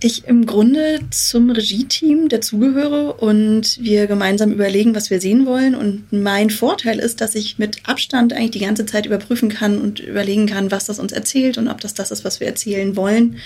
ich 0.00 0.26
im 0.26 0.46
Grunde 0.46 1.00
zum 1.10 1.50
Regie-Team 1.50 2.28
dazugehöre 2.28 3.14
und 3.14 3.78
wir 3.82 4.06
gemeinsam 4.06 4.52
überlegen, 4.52 4.94
was 4.94 5.10
wir 5.10 5.20
sehen 5.20 5.44
wollen. 5.44 5.74
Und 5.74 6.12
mein 6.12 6.50
Vorteil 6.50 7.00
ist, 7.00 7.20
dass 7.20 7.34
ich 7.34 7.58
mit 7.58 7.88
Abstand 7.88 8.32
eigentlich 8.32 8.52
die 8.52 8.60
ganze 8.60 8.86
Zeit 8.86 9.06
überprüfen 9.06 9.48
kann 9.48 9.78
und 9.78 9.98
überlegen 9.98 10.46
kann, 10.46 10.70
was 10.70 10.86
das 10.86 11.00
uns 11.00 11.12
erzählt 11.12 11.58
und 11.58 11.68
ob 11.68 11.80
das 11.80 11.94
das 11.94 12.12
ist, 12.12 12.24
was 12.24 12.38
wir 12.38 12.46
erzählen 12.46 12.94
wollen. 12.94 13.38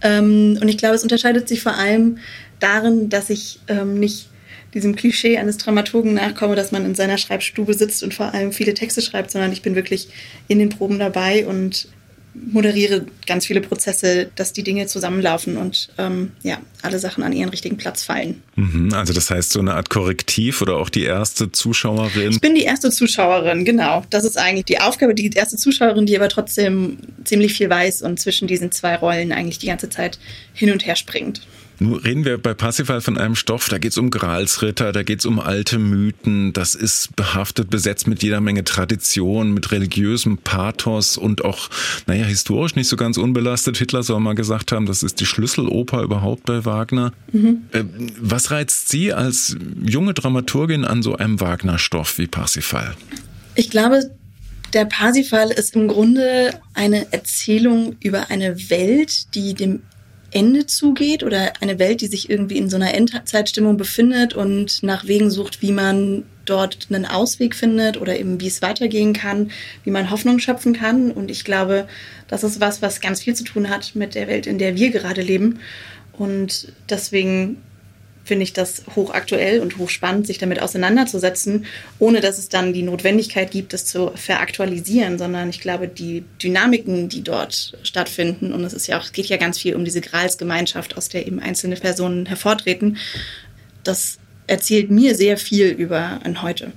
Ähm, 0.00 0.58
und 0.60 0.68
ich 0.68 0.76
glaube, 0.76 0.96
es 0.96 1.04
unterscheidet 1.04 1.48
sich 1.48 1.62
vor 1.62 1.76
allem 1.76 2.18
darin, 2.58 3.08
dass 3.08 3.30
ich 3.30 3.60
ähm, 3.68 4.00
nicht 4.00 4.26
diesem 4.74 4.96
Klischee 4.96 5.38
eines 5.38 5.58
Dramaturgen 5.58 6.14
nachkomme, 6.14 6.56
dass 6.56 6.72
man 6.72 6.84
in 6.84 6.94
seiner 6.94 7.18
Schreibstube 7.18 7.74
sitzt 7.74 8.02
und 8.02 8.14
vor 8.14 8.34
allem 8.34 8.52
viele 8.52 8.74
Texte 8.74 9.02
schreibt, 9.02 9.30
sondern 9.30 9.52
ich 9.52 9.62
bin 9.62 9.74
wirklich 9.74 10.08
in 10.48 10.58
den 10.58 10.70
Proben 10.70 10.98
dabei 10.98 11.46
und 11.46 11.88
moderiere 12.34 13.04
ganz 13.26 13.46
viele 13.46 13.60
Prozesse, 13.60 14.30
dass 14.34 14.52
die 14.52 14.62
Dinge 14.62 14.86
zusammenlaufen 14.86 15.56
und 15.56 15.90
ähm, 15.98 16.32
ja, 16.42 16.58
alle 16.80 16.98
Sachen 16.98 17.22
an 17.22 17.32
ihren 17.32 17.50
richtigen 17.50 17.76
Platz 17.76 18.02
fallen. 18.02 18.42
Mhm, 18.56 18.92
also 18.94 19.12
das 19.12 19.30
heißt 19.30 19.50
so 19.50 19.60
eine 19.60 19.74
Art 19.74 19.90
Korrektiv 19.90 20.62
oder 20.62 20.76
auch 20.76 20.88
die 20.88 21.04
erste 21.04 21.52
Zuschauerin? 21.52 22.30
Ich 22.30 22.40
bin 22.40 22.54
die 22.54 22.62
erste 22.62 22.90
Zuschauerin, 22.90 23.64
genau. 23.64 24.04
Das 24.10 24.24
ist 24.24 24.38
eigentlich 24.38 24.64
die 24.64 24.80
Aufgabe, 24.80 25.14
die 25.14 25.30
erste 25.30 25.56
Zuschauerin, 25.56 26.06
die 26.06 26.16
aber 26.16 26.28
trotzdem 26.28 26.98
ziemlich 27.24 27.52
viel 27.52 27.68
weiß 27.68 28.02
und 28.02 28.18
zwischen 28.18 28.48
diesen 28.48 28.72
zwei 28.72 28.96
Rollen 28.96 29.32
eigentlich 29.32 29.58
die 29.58 29.66
ganze 29.66 29.90
Zeit 29.90 30.18
hin 30.54 30.72
und 30.72 30.86
her 30.86 30.96
springt. 30.96 31.42
Nun 31.78 31.94
reden 31.94 32.24
wir 32.24 32.38
bei 32.38 32.54
Parsifal 32.54 33.00
von 33.00 33.18
einem 33.18 33.34
Stoff, 33.34 33.68
da 33.68 33.78
geht 33.78 33.92
es 33.92 33.98
um 33.98 34.10
Gralsritter, 34.10 34.92
da 34.92 35.02
geht 35.02 35.20
es 35.20 35.26
um 35.26 35.40
alte 35.40 35.78
Mythen, 35.78 36.52
das 36.52 36.74
ist 36.74 37.14
behaftet, 37.16 37.70
besetzt 37.70 38.06
mit 38.06 38.22
jeder 38.22 38.40
Menge 38.40 38.64
Tradition, 38.64 39.52
mit 39.52 39.72
religiösem 39.72 40.38
Pathos 40.38 41.16
und 41.16 41.44
auch, 41.44 41.70
naja, 42.06 42.24
historisch 42.24 42.76
nicht 42.76 42.88
so 42.88 42.96
ganz 42.96 43.16
unbelastet. 43.16 43.76
Hitler 43.76 44.02
soll 44.02 44.20
mal 44.20 44.34
gesagt 44.34 44.72
haben, 44.72 44.86
das 44.86 45.02
ist 45.02 45.20
die 45.20 45.26
Schlüsseloper 45.26 46.02
überhaupt 46.02 46.44
bei 46.44 46.64
Wagner. 46.64 47.12
Mhm. 47.32 47.62
Äh, 47.72 47.84
was 48.20 48.50
reizt 48.50 48.88
Sie 48.88 49.12
als 49.12 49.56
junge 49.82 50.14
Dramaturgin 50.14 50.84
an 50.84 51.02
so 51.02 51.16
einem 51.16 51.40
Wagner-Stoff 51.40 52.18
wie 52.18 52.26
Parsifal? 52.26 52.94
Ich 53.54 53.70
glaube, 53.70 54.10
der 54.72 54.86
Parsifal 54.86 55.50
ist 55.50 55.76
im 55.76 55.88
Grunde 55.88 56.58
eine 56.74 57.12
Erzählung 57.12 57.96
über 58.00 58.30
eine 58.30 58.70
Welt, 58.70 59.34
die 59.34 59.54
dem 59.54 59.82
Ende 60.32 60.66
zugeht 60.66 61.22
oder 61.22 61.52
eine 61.60 61.78
Welt, 61.78 62.00
die 62.00 62.06
sich 62.06 62.28
irgendwie 62.30 62.56
in 62.56 62.70
so 62.70 62.76
einer 62.76 62.94
Endzeitstimmung 62.94 63.76
befindet 63.76 64.34
und 64.34 64.82
nach 64.82 65.06
Wegen 65.06 65.30
sucht, 65.30 65.62
wie 65.62 65.72
man 65.72 66.24
dort 66.44 66.88
einen 66.90 67.06
Ausweg 67.06 67.54
findet 67.54 68.00
oder 68.00 68.18
eben 68.18 68.40
wie 68.40 68.48
es 68.48 68.62
weitergehen 68.62 69.12
kann, 69.12 69.50
wie 69.84 69.90
man 69.90 70.10
Hoffnung 70.10 70.38
schöpfen 70.38 70.72
kann. 70.72 71.10
Und 71.10 71.30
ich 71.30 71.44
glaube, 71.44 71.86
das 72.28 72.44
ist 72.44 72.60
was, 72.60 72.82
was 72.82 73.00
ganz 73.00 73.22
viel 73.22 73.34
zu 73.34 73.44
tun 73.44 73.68
hat 73.68 73.94
mit 73.94 74.14
der 74.14 74.26
Welt, 74.26 74.46
in 74.46 74.58
der 74.58 74.76
wir 74.76 74.90
gerade 74.90 75.22
leben. 75.22 75.60
Und 76.12 76.72
deswegen 76.88 77.58
finde 78.24 78.44
ich 78.44 78.52
das 78.52 78.84
hochaktuell 78.94 79.60
und 79.60 79.78
hochspannend, 79.78 80.26
sich 80.26 80.38
damit 80.38 80.60
auseinanderzusetzen, 80.60 81.66
ohne 81.98 82.20
dass 82.20 82.38
es 82.38 82.48
dann 82.48 82.72
die 82.72 82.82
Notwendigkeit 82.82 83.50
gibt, 83.50 83.74
es 83.74 83.84
zu 83.84 84.12
veraktualisieren, 84.14 85.18
sondern 85.18 85.50
ich 85.50 85.60
glaube, 85.60 85.88
die 85.88 86.24
Dynamiken, 86.42 87.08
die 87.08 87.22
dort 87.22 87.76
stattfinden, 87.82 88.52
und 88.52 88.64
es 88.64 88.72
ist 88.72 88.86
ja 88.86 88.98
auch, 88.98 89.12
geht 89.12 89.26
ja 89.26 89.36
ganz 89.36 89.58
viel 89.58 89.74
um 89.74 89.84
diese 89.84 90.00
Gralsgemeinschaft, 90.00 90.96
aus 90.96 91.08
der 91.08 91.26
eben 91.26 91.40
einzelne 91.40 91.76
Personen 91.76 92.26
hervortreten, 92.26 92.98
das 93.82 94.18
erzählt 94.46 94.90
mir 94.90 95.14
sehr 95.14 95.36
viel 95.36 95.68
über 95.68 96.20
ein 96.22 96.42
Heute. 96.42 96.72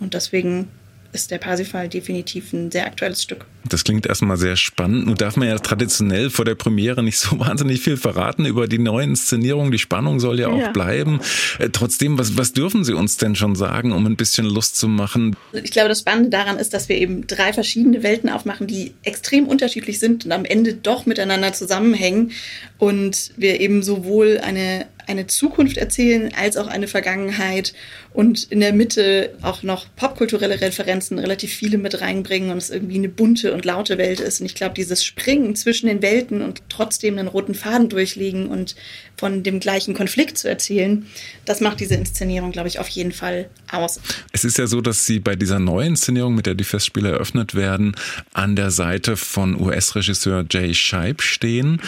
Und 0.00 0.14
deswegen 0.14 0.68
ist 1.16 1.30
der 1.30 1.38
Parsifal 1.38 1.88
definitiv 1.88 2.52
ein 2.52 2.70
sehr 2.70 2.86
aktuelles 2.86 3.22
Stück. 3.22 3.46
Das 3.68 3.82
klingt 3.82 4.06
erstmal 4.06 4.36
sehr 4.36 4.54
spannend. 4.54 5.06
Nun 5.06 5.16
darf 5.16 5.36
man 5.36 5.48
ja 5.48 5.58
traditionell 5.58 6.30
vor 6.30 6.44
der 6.44 6.54
Premiere 6.54 7.02
nicht 7.02 7.18
so 7.18 7.38
wahnsinnig 7.40 7.80
viel 7.80 7.96
verraten 7.96 8.44
über 8.44 8.68
die 8.68 8.78
neue 8.78 9.04
Inszenierung. 9.04 9.70
Die 9.70 9.78
Spannung 9.78 10.20
soll 10.20 10.38
ja 10.38 10.48
auch 10.48 10.58
ja. 10.58 10.70
bleiben. 10.70 11.20
Äh, 11.58 11.70
trotzdem, 11.70 12.18
was, 12.18 12.36
was 12.36 12.52
dürfen 12.52 12.84
Sie 12.84 12.92
uns 12.92 13.16
denn 13.16 13.34
schon 13.34 13.56
sagen, 13.56 13.92
um 13.92 14.06
ein 14.06 14.16
bisschen 14.16 14.46
Lust 14.46 14.76
zu 14.76 14.88
machen? 14.88 15.34
Ich 15.52 15.70
glaube, 15.70 15.88
das 15.88 16.00
Spannende 16.00 16.30
daran 16.30 16.58
ist, 16.58 16.74
dass 16.74 16.88
wir 16.88 16.96
eben 16.96 17.26
drei 17.26 17.52
verschiedene 17.52 18.02
Welten 18.02 18.28
aufmachen, 18.28 18.66
die 18.66 18.92
extrem 19.02 19.46
unterschiedlich 19.48 19.98
sind 19.98 20.26
und 20.26 20.32
am 20.32 20.44
Ende 20.44 20.74
doch 20.74 21.06
miteinander 21.06 21.52
zusammenhängen. 21.52 22.32
Und 22.78 23.32
wir 23.36 23.60
eben 23.60 23.82
sowohl 23.82 24.38
eine 24.38 24.86
eine 25.06 25.26
Zukunft 25.26 25.76
erzählen 25.76 26.32
als 26.36 26.56
auch 26.56 26.66
eine 26.66 26.88
Vergangenheit 26.88 27.74
und 28.12 28.44
in 28.44 28.60
der 28.60 28.72
Mitte 28.72 29.34
auch 29.42 29.62
noch 29.62 29.86
popkulturelle 29.94 30.60
Referenzen 30.60 31.18
relativ 31.18 31.52
viele 31.52 31.78
mit 31.78 32.00
reinbringen 32.00 32.50
und 32.50 32.58
es 32.58 32.70
irgendwie 32.70 32.96
eine 32.96 33.08
bunte 33.08 33.52
und 33.52 33.64
laute 33.64 33.98
Welt 33.98 34.20
ist. 34.20 34.40
Und 34.40 34.46
ich 34.46 34.54
glaube, 34.54 34.74
dieses 34.74 35.04
Springen 35.04 35.54
zwischen 35.54 35.86
den 35.86 36.02
Welten 36.02 36.42
und 36.42 36.62
trotzdem 36.68 37.18
einen 37.18 37.28
roten 37.28 37.54
Faden 37.54 37.88
durchlegen 37.88 38.46
und 38.46 38.74
von 39.16 39.42
dem 39.42 39.60
gleichen 39.60 39.94
Konflikt 39.94 40.38
zu 40.38 40.48
erzählen, 40.48 41.06
das 41.44 41.60
macht 41.60 41.80
diese 41.80 41.94
Inszenierung, 41.94 42.52
glaube 42.52 42.68
ich, 42.68 42.78
auf 42.78 42.88
jeden 42.88 43.12
Fall 43.12 43.48
aus. 43.70 44.00
Es 44.32 44.44
ist 44.44 44.58
ja 44.58 44.66
so, 44.66 44.80
dass 44.80 45.06
Sie 45.06 45.20
bei 45.20 45.36
dieser 45.36 45.58
neuen 45.58 45.96
Inszenierung, 45.96 46.34
mit 46.34 46.46
der 46.46 46.54
die 46.54 46.64
Festspiele 46.64 47.12
eröffnet 47.12 47.54
werden, 47.54 47.96
an 48.34 48.56
der 48.56 48.70
Seite 48.70 49.16
von 49.16 49.58
US-Regisseur 49.58 50.44
Jay 50.50 50.74
Scheib 50.74 51.22
stehen. 51.22 51.80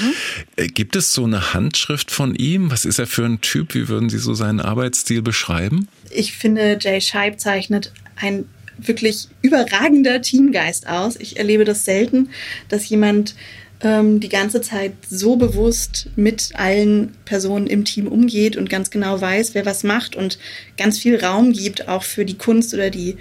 Mhm. 0.56 0.68
Gibt 0.74 0.96
es 0.96 1.12
so 1.12 1.24
eine 1.24 1.52
Handschrift 1.52 2.10
von 2.10 2.34
ihm? 2.34 2.70
Was 2.70 2.84
ist 2.84 2.98
er 2.98 3.06
für 3.08 3.24
ein 3.24 3.40
Typ? 3.40 3.74
Wie 3.74 3.88
würden 3.88 4.08
Sie 4.08 4.18
so 4.18 4.34
seinen 4.34 4.60
Arbeitsstil 4.60 5.22
beschreiben? 5.22 5.88
Ich 6.10 6.32
finde, 6.36 6.78
Jay 6.80 7.00
Scheib 7.00 7.40
zeichnet 7.40 7.92
ein 8.16 8.46
wirklich 8.78 9.28
überragender 9.42 10.22
Teamgeist 10.22 10.88
aus. 10.88 11.16
Ich 11.16 11.36
erlebe 11.36 11.64
das 11.64 11.84
selten, 11.84 12.30
dass 12.68 12.88
jemand 12.88 13.34
ähm, 13.80 14.20
die 14.20 14.28
ganze 14.28 14.60
Zeit 14.60 14.92
so 15.08 15.36
bewusst 15.36 16.08
mit 16.16 16.50
allen 16.54 17.12
Personen 17.24 17.66
im 17.66 17.84
Team 17.84 18.08
umgeht 18.08 18.56
und 18.56 18.68
ganz 18.68 18.90
genau 18.90 19.20
weiß, 19.20 19.54
wer 19.54 19.66
was 19.66 19.84
macht 19.84 20.16
und 20.16 20.38
ganz 20.76 20.98
viel 20.98 21.22
Raum 21.22 21.52
gibt, 21.52 21.88
auch 21.88 22.02
für 22.02 22.24
die 22.24 22.36
Kunst 22.36 22.74
oder 22.74 22.90
die 22.90 23.16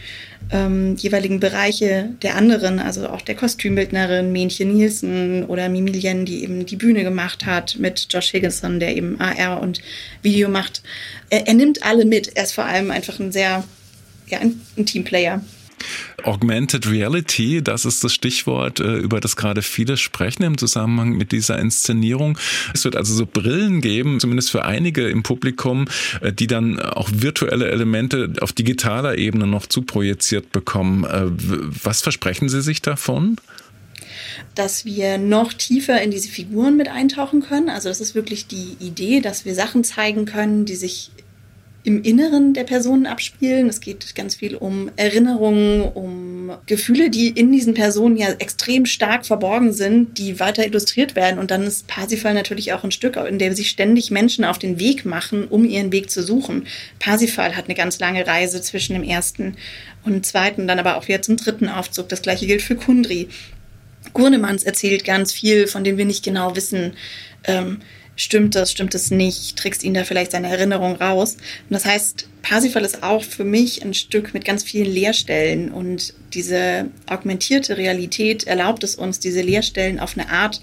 ähm, 0.50 0.96
jeweiligen 0.96 1.40
Bereiche 1.40 2.10
der 2.22 2.36
anderen, 2.36 2.80
also 2.80 3.08
auch 3.10 3.22
der 3.22 3.36
Kostümbildnerin 3.36 4.32
Mähnchen 4.32 4.74
Nielsen 4.74 5.44
oder 5.46 5.70
Mimi 5.70 5.92
Lien, 5.92 6.26
die 6.26 6.44
eben 6.44 6.66
die 6.66 6.76
Bühne 6.76 7.04
gemacht 7.04 7.46
hat 7.46 7.78
mit 7.80 8.08
Josh 8.10 8.32
Higginson, 8.32 8.80
der 8.80 8.96
eben 8.96 9.20
AR 9.20 9.62
und 9.62 9.82
Video 10.22 10.50
macht. 10.50 10.82
Er, 11.30 11.48
er 11.48 11.54
nimmt 11.54 11.84
alle 11.84 12.06
mit. 12.06 12.36
Er 12.36 12.44
ist 12.44 12.54
vor 12.54 12.66
allem 12.66 12.92
einfach 12.92 13.20
ein 13.20 13.32
sehr, 13.32 13.64
ja, 14.28 14.40
ein, 14.40 14.62
ein 14.78 14.86
Teamplayer. 14.86 15.42
Augmented 16.24 16.90
Reality, 16.90 17.62
das 17.62 17.86
ist 17.86 18.04
das 18.04 18.14
Stichwort, 18.14 18.80
äh, 18.80 18.98
über 18.98 19.20
das 19.20 19.36
gerade 19.36 19.62
viele 19.62 19.98
sprechen 19.98 20.44
im 20.44 20.58
Zusammenhang 20.58 21.12
mit 21.12 21.32
dieser 21.32 21.60
Inszenierung. 21.60 22.40
Es 22.74 22.84
wird 22.86 22.96
also 22.96 23.14
so 23.14 23.28
Brillen 23.28 23.82
geben, 23.82 24.20
zumindest 24.20 24.50
für 24.50 24.66
einige 24.66 25.08
im 25.10 25.22
Publikum, 25.22 25.86
äh, 26.22 26.34
die 26.34 26.48
dann 26.48 26.80
auch 26.80 27.10
virtuelle 27.14 27.70
Elemente 27.70 28.34
auf 28.42 28.52
digitaler 28.52 29.18
Ebene 29.18 29.46
noch 29.46 29.68
zuprojiziert 29.68 30.52
bekommen. 30.52 31.04
Äh, 31.04 31.26
was 31.84 32.02
versprechen 32.02 32.50
Sie 32.50 32.62
sich 32.62 32.82
davon? 32.82 33.38
dass 34.56 34.86
wir 34.86 35.18
noch 35.18 35.54
tiefer 35.54 36.02
in 36.02 36.12
diese 36.12 36.30
Figuren 36.30 36.78
mit 36.78 36.88
eintauchen 36.88 37.42
können. 37.42 37.70
Also 37.70 37.90
das 37.90 38.02
ist 38.02 38.16
wirklich 38.16 38.48
die 38.48 38.76
Idee, 38.80 39.20
dass 39.20 39.46
wir 39.46 39.54
Sachen 39.54 39.84
zeigen 39.84 40.26
können, 40.26 40.66
die 40.66 40.76
sich 40.76 41.12
im 41.88 42.04
Inneren 42.04 42.54
der 42.54 42.66
Personen 42.66 43.06
abspielen. 43.06 43.70
Es 43.70 43.80
geht 43.80 44.14
ganz 44.14 44.36
viel 44.36 44.58
um 44.58 44.92
Erinnerungen, 44.98 45.82
um 45.82 46.52
Gefühle, 46.66 47.10
die 47.10 47.30
in 47.30 47.50
diesen 47.54 47.76
Personen 47.76 48.18
ja 48.18 48.28
extrem 48.40 48.86
stark 48.86 49.26
verborgen 49.26 49.72
sind, 49.72 50.18
die 50.18 50.38
weiter 50.42 50.66
illustriert 50.66 51.16
werden. 51.16 51.40
Und 51.40 51.50
dann 51.50 51.64
ist 51.64 51.88
Parsifal 51.88 52.34
natürlich 52.34 52.74
auch 52.74 52.84
ein 52.84 52.92
Stück, 52.92 53.16
in 53.16 53.40
dem 53.40 53.54
sich 53.54 53.70
ständig 53.70 54.12
Menschen 54.12 54.44
auf 54.44 54.60
den 54.60 54.80
Weg 54.80 55.06
machen, 55.06 55.48
um 55.48 55.64
ihren 55.64 55.94
Weg 55.94 56.12
zu 56.12 56.22
suchen. 56.22 56.68
Parsifal 57.00 57.56
hat 57.56 57.66
eine 57.66 57.76
ganz 57.76 58.00
lange 58.00 58.28
Reise 58.28 58.62
zwischen 58.62 58.94
dem 58.94 59.04
ersten 59.04 59.56
und 60.04 60.26
zweiten, 60.26 60.68
dann 60.68 60.80
aber 60.80 60.98
auch 60.98 61.08
wieder 61.08 61.22
zum 61.22 61.38
dritten 61.38 61.70
Aufzug. 61.70 62.10
Das 62.10 62.22
gleiche 62.22 62.48
gilt 62.48 62.64
für 62.64 62.76
Kundri. 62.76 63.30
Gurnemanns 64.12 64.64
erzählt 64.64 65.06
ganz 65.06 65.32
viel, 65.32 65.68
von 65.68 65.86
dem 65.86 65.98
wir 65.98 66.06
nicht 66.06 66.26
genau 66.26 66.54
wissen, 66.58 66.94
ähm, 67.46 67.80
stimmt 68.18 68.56
das, 68.56 68.72
stimmt 68.72 68.94
es 68.96 69.12
nicht, 69.12 69.56
trickst 69.58 69.84
ihn 69.84 69.94
da 69.94 70.04
vielleicht 70.04 70.32
seine 70.32 70.50
Erinnerung 70.50 70.96
raus. 70.96 71.36
Und 71.36 71.74
das 71.74 71.86
heißt, 71.86 72.28
Parsifal 72.42 72.84
ist 72.84 73.04
auch 73.04 73.24
für 73.24 73.46
mich 73.46 73.84
ein 73.84 73.94
Stück 73.94 74.34
mit 74.34 74.44
ganz 74.44 74.64
vielen 74.64 74.92
Leerstellen 74.92 75.72
und 75.72 76.14
diese 76.34 76.90
augmentierte 77.06 77.78
Realität 77.78 78.46
erlaubt 78.46 78.84
es 78.84 78.96
uns, 78.96 79.20
diese 79.20 79.42
Leerstellen 79.42 80.00
auf 80.00 80.18
eine 80.18 80.30
Art 80.30 80.60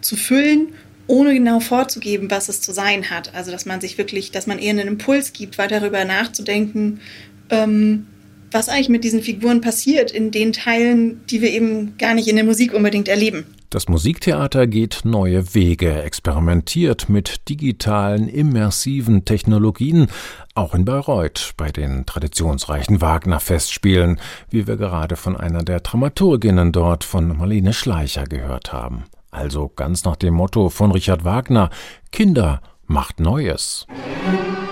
zu 0.00 0.16
füllen, 0.16 0.68
ohne 1.06 1.34
genau 1.34 1.60
vorzugeben, 1.60 2.30
was 2.30 2.48
es 2.48 2.60
zu 2.60 2.72
sein 2.72 3.10
hat. 3.10 3.34
Also, 3.34 3.50
dass 3.50 3.66
man 3.66 3.80
sich 3.80 3.98
wirklich, 3.98 4.30
dass 4.30 4.46
man 4.46 4.58
eher 4.58 4.70
einen 4.70 4.88
Impuls 4.88 5.32
gibt, 5.32 5.58
weiter 5.58 5.80
darüber 5.80 6.04
nachzudenken, 6.04 7.00
ähm, 7.50 8.06
was 8.50 8.68
eigentlich 8.68 8.88
mit 8.88 9.04
diesen 9.04 9.22
Figuren 9.22 9.60
passiert 9.60 10.10
in 10.10 10.30
den 10.30 10.52
Teilen, 10.52 11.20
die 11.26 11.40
wir 11.40 11.50
eben 11.50 11.98
gar 11.98 12.14
nicht 12.14 12.28
in 12.28 12.36
der 12.36 12.44
Musik 12.44 12.72
unbedingt 12.72 13.08
erleben. 13.08 13.44
Das 13.70 13.86
Musiktheater 13.86 14.66
geht 14.66 15.02
neue 15.04 15.54
Wege, 15.54 16.02
experimentiert 16.02 17.08
mit 17.08 17.48
digitalen, 17.48 18.26
immersiven 18.26 19.24
Technologien, 19.24 20.08
auch 20.56 20.74
in 20.74 20.84
Bayreuth 20.84 21.52
bei 21.56 21.70
den 21.70 22.04
traditionsreichen 22.04 23.00
Wagner-Festspielen, 23.00 24.18
wie 24.48 24.66
wir 24.66 24.76
gerade 24.76 25.14
von 25.14 25.36
einer 25.36 25.62
der 25.62 25.78
Dramaturginnen 25.78 26.72
dort 26.72 27.04
von 27.04 27.38
Marlene 27.38 27.72
Schleicher 27.72 28.24
gehört 28.24 28.72
haben. 28.72 29.04
Also 29.30 29.68
ganz 29.68 30.04
nach 30.04 30.16
dem 30.16 30.34
Motto 30.34 30.68
von 30.68 30.90
Richard 30.90 31.24
Wagner 31.24 31.70
Kinder 32.10 32.62
macht 32.88 33.20
Neues. 33.20 33.86
Die 33.88 34.69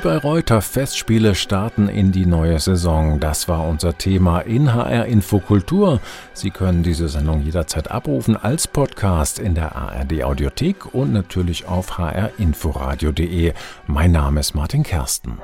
Bayreuther 0.00 0.62
Festspiele 0.62 1.34
starten 1.34 1.88
in 1.88 2.10
die 2.10 2.24
neue 2.24 2.58
Saison. 2.58 3.20
Das 3.20 3.48
war 3.48 3.66
unser 3.66 3.98
Thema 3.98 4.40
in 4.40 4.72
HR 4.74 5.04
Infokultur. 5.04 6.00
Sie 6.32 6.50
können 6.50 6.82
diese 6.82 7.08
Sendung 7.08 7.42
jederzeit 7.42 7.90
abrufen 7.90 8.36
als 8.36 8.66
Podcast 8.66 9.38
in 9.38 9.54
der 9.54 9.76
ARD 9.76 10.24
Audiothek 10.24 10.94
und 10.94 11.12
natürlich 11.12 11.66
auf 11.66 11.98
hrinforadio.de. 11.98 13.52
Mein 13.86 14.12
Name 14.12 14.40
ist 14.40 14.54
Martin 14.54 14.82
Kersten. 14.82 15.38